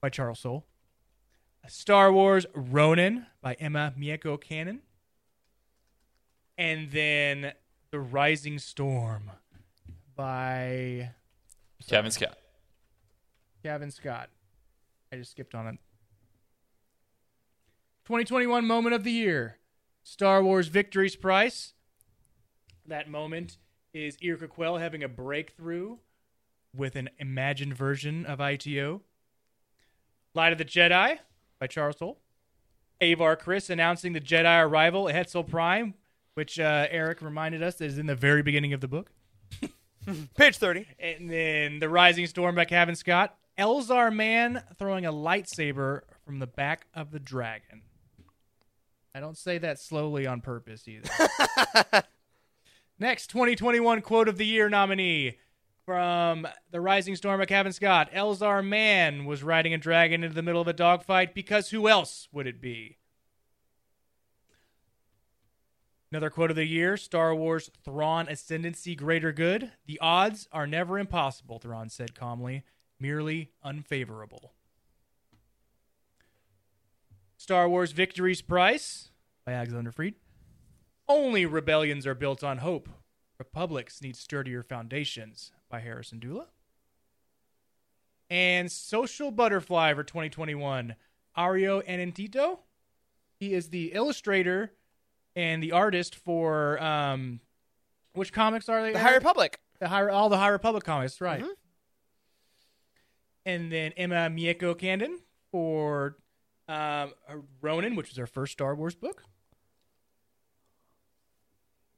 [0.00, 0.66] by Charles Soule,
[1.68, 4.80] Star Wars Ronin by Emma Mieko Candon,
[6.56, 7.52] and then
[7.92, 9.30] The Rising Storm
[10.16, 11.10] by
[11.86, 12.36] Cavan Scott.
[13.62, 14.30] Cavan Scott.
[15.12, 15.78] I just skipped on it.
[18.08, 19.58] 2021 moment of the year
[20.02, 21.74] Star Wars Victory's Price.
[22.86, 23.58] That moment
[23.92, 25.98] is Yrica Quell having a breakthrough
[26.74, 29.02] with an imagined version of IT-O.
[30.32, 31.18] Light of the Jedi
[31.60, 32.16] by Charles Soule.
[33.02, 35.92] Avar Kriss announcing the Jedi arrival at Hetzal Prime,
[36.32, 39.10] which uh, Eric reminded us is in the very beginning of the book.
[40.34, 40.86] Page 30.
[40.98, 43.36] And then The Rising Storm by Cavan Scott.
[43.58, 47.82] Elzar Mann throwing a lightsaber from the back of the dragon.
[49.14, 51.08] I don't say that slowly on purpose either.
[52.98, 55.38] Next, 2021 Quote of the Year nominee
[55.84, 58.10] from The Rising Storm by Cavan Scott.
[58.12, 62.28] Elzar Mann was riding a dragon into the middle of a dogfight because who else
[62.32, 62.98] would it be?
[66.10, 69.72] Another quote of the year Star Wars Thrawn Ascendancy Greater Good.
[69.86, 72.64] The odds are never impossible, Thrawn said calmly,
[72.98, 74.52] merely unfavorable.
[77.38, 79.10] Star Wars Victory's Price
[79.46, 80.16] by Alexander Freed.
[81.08, 82.88] Only rebellions are built on hope.
[83.38, 86.46] Republics need sturdier foundations by Hera Syndulla.
[88.28, 90.96] And Social Butterfly for 2021.
[91.36, 92.58] Ario Anindito.
[93.38, 94.72] He is the illustrator
[95.36, 97.38] and the artist for um,
[98.14, 98.92] which comics are they?
[98.92, 99.60] The High Republic.
[99.78, 101.40] The high, all the High Republic comics, right?
[101.40, 101.50] Mm-hmm.
[103.46, 105.18] And then Emma Mieko Candon
[105.52, 106.16] for
[106.68, 107.12] um,
[107.60, 109.24] Ronin, which was her first Star Wars book.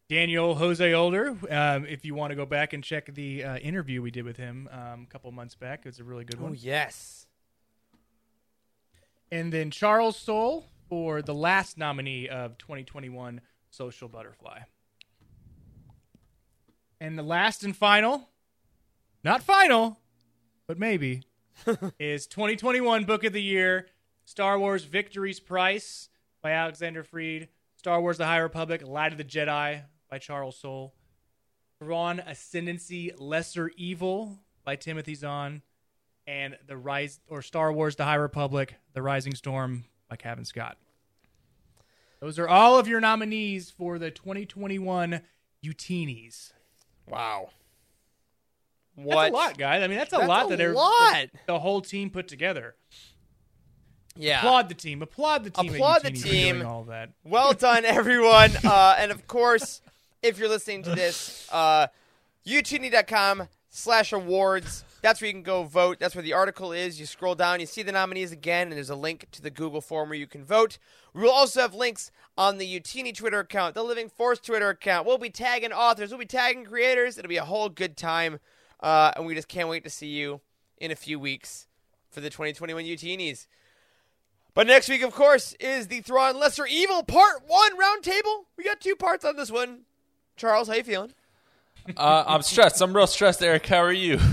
[0.09, 4.03] Daniel Jose Older, um, if you want to go back and check the uh, interview
[4.03, 6.57] we did with him um, a couple months back, it's a really good Oh, one.
[6.59, 7.27] yes.
[9.31, 13.41] And then Charles Soule for the last nominee of 2021
[13.71, 14.59] Social Butterfly.
[17.01, 18.31] And the last and final,
[19.23, 20.01] not final,
[20.67, 21.23] but maybe,
[22.01, 23.87] is 2021 Book of the Year
[24.25, 26.09] Star Wars Victory's Price
[26.43, 30.95] by Alexander Freed, Star Wars The High Republic Light of the Jedi by Charles Soule,
[31.79, 35.63] Thrawn Ascendancy Lesser Evil by Timothy Zahn,
[36.27, 40.77] and the Rise or Star Wars The High Republic The Rising Storm by Cavan Scott.
[42.21, 45.23] Those are all of your nominees for the 2021
[45.65, 46.53] Youtinees.
[47.09, 47.51] Wow.
[48.97, 49.31] That's What?
[49.31, 49.83] a lot, guys.
[49.83, 51.27] I mean, that's a That's lot a that they're- lot.
[51.47, 52.77] the whole team put together.
[54.17, 54.41] Yeah.
[54.41, 55.03] Applaud the team.
[55.03, 55.75] Applaud the team.
[55.75, 56.67] Applaud the team.
[56.67, 57.11] all that.
[57.25, 58.53] Well done, everyone.
[58.65, 59.81] Uh, and of course,
[60.23, 61.87] if you're listening to this, uh,
[62.47, 64.85] youtini.com slash awards.
[65.03, 65.99] That's where you can go vote.
[65.99, 67.01] That's where the article is.
[67.01, 69.81] You scroll down, you see the nominees again, and there's a link to the Google
[69.81, 70.77] form where you can vote.
[71.15, 75.07] We will also have links on the Youtini Twitter account, the Living Force Twitter account.
[75.07, 77.17] We'll be tagging authors, we'll be tagging creators.
[77.17, 78.41] It'll be a whole good time.
[78.81, 80.41] Uh, and we just can't wait to see you
[80.79, 81.67] in a few weeks
[82.11, 83.47] for the 2021 Youtinees.
[84.55, 88.45] But next week, of course, is the Thrawn Lesser Evil Part 1 roundtable.
[88.57, 89.83] We got two parts on this one.
[90.37, 91.13] Charles, how you feeling?
[91.97, 92.81] Uh, I'm stressed.
[92.81, 93.67] I'm real stressed, Eric.
[93.67, 94.19] How are you?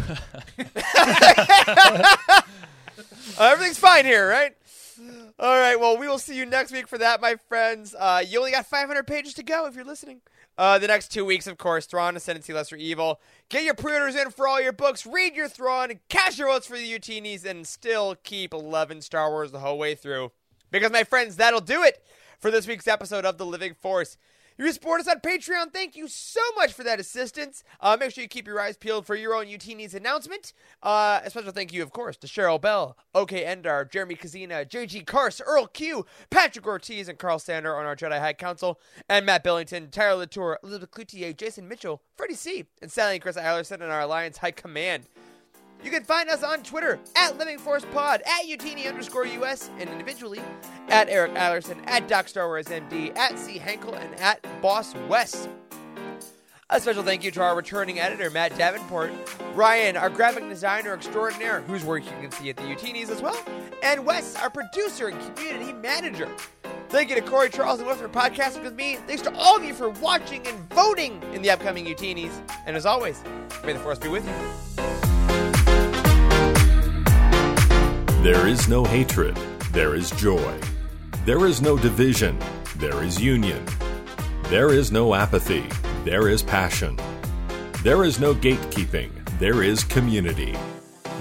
[3.39, 4.55] Uh, everything's fine here, right?
[5.37, 7.93] All right, well, we will see you next week for that, my friends.
[7.97, 10.21] Uh, you only got 500 pages to go if you're listening.
[10.57, 13.21] Uh, the next two weeks, of course, Thrawn Ascendancy Lesser Evil.
[13.49, 16.77] Get your pre-orders in for all your books, read your Thrawn, cash your votes for
[16.77, 20.31] the Youtinees, and still keep 11 Star Wars the whole way through.
[20.71, 22.03] Because, my friends, that'll do it
[22.39, 24.17] for this week's episode of The Living Force.
[24.57, 25.71] You support us on Patreon.
[25.71, 27.63] Thank you so much for that assistance.
[27.79, 30.53] Uh, make sure you keep your eyes peeled for your own Youtinees announcement.
[30.81, 35.05] Uh, a special thank you, of course, to Cheryl Bell, OK Endar, Jeremy Kazina, JG
[35.05, 39.43] Kars, Earl Q, Patrick Ortiz, and Carl Sander on our Jedi High Council, and Matt
[39.43, 43.83] Billington, Tyler Latour, Elizabeth Cloutier, Jason Mitchell, Freddie C., and Sally and Chris Eilerson in
[43.83, 45.03] our Alliance High Command.
[45.87, 49.89] You can find us on Twitter at Living Force Pod, at Youtini underscore US, and
[49.89, 50.41] individually
[50.89, 53.57] at Eric Allerson, at Doc Star Wars MD, at C.
[53.57, 55.47] Henkel, and at Boss West.
[56.69, 59.13] A special thank you to our returning editor, Matt Davenport,
[59.53, 63.41] Ryan, our graphic designer extraordinaire, whose work you can see at the Youtinees as well,
[63.81, 66.27] and Wes, our producer and community manager.
[66.89, 68.97] Thank you to Corey Charles and Wes for podcasting with me.
[69.07, 72.41] Thanks to all of you for watching and voting in the upcoming Youtinees.
[72.65, 73.23] And as always,
[73.63, 74.96] may the Force be with you.
[78.23, 79.35] There is no hatred,
[79.71, 80.59] there is joy.
[81.23, 82.39] There is no division,
[82.77, 83.63] there is union.
[84.45, 85.69] There is no apathy,
[86.03, 86.97] there is passion.
[87.83, 90.57] There is no gatekeeping, there is community.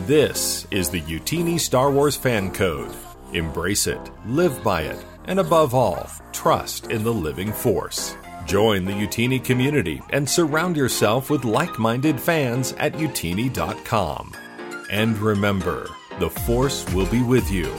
[0.07, 2.95] This is the Youtini Star Wars Fan Code.
[3.35, 8.17] Embrace it, live by it, and above all, trust in the living force.
[8.47, 14.33] Join the Youtini community and surround yourself with like minded fans at youtini.com.
[14.91, 15.89] And remember,
[16.19, 17.71] the Force will be with you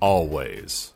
[0.00, 0.91] always.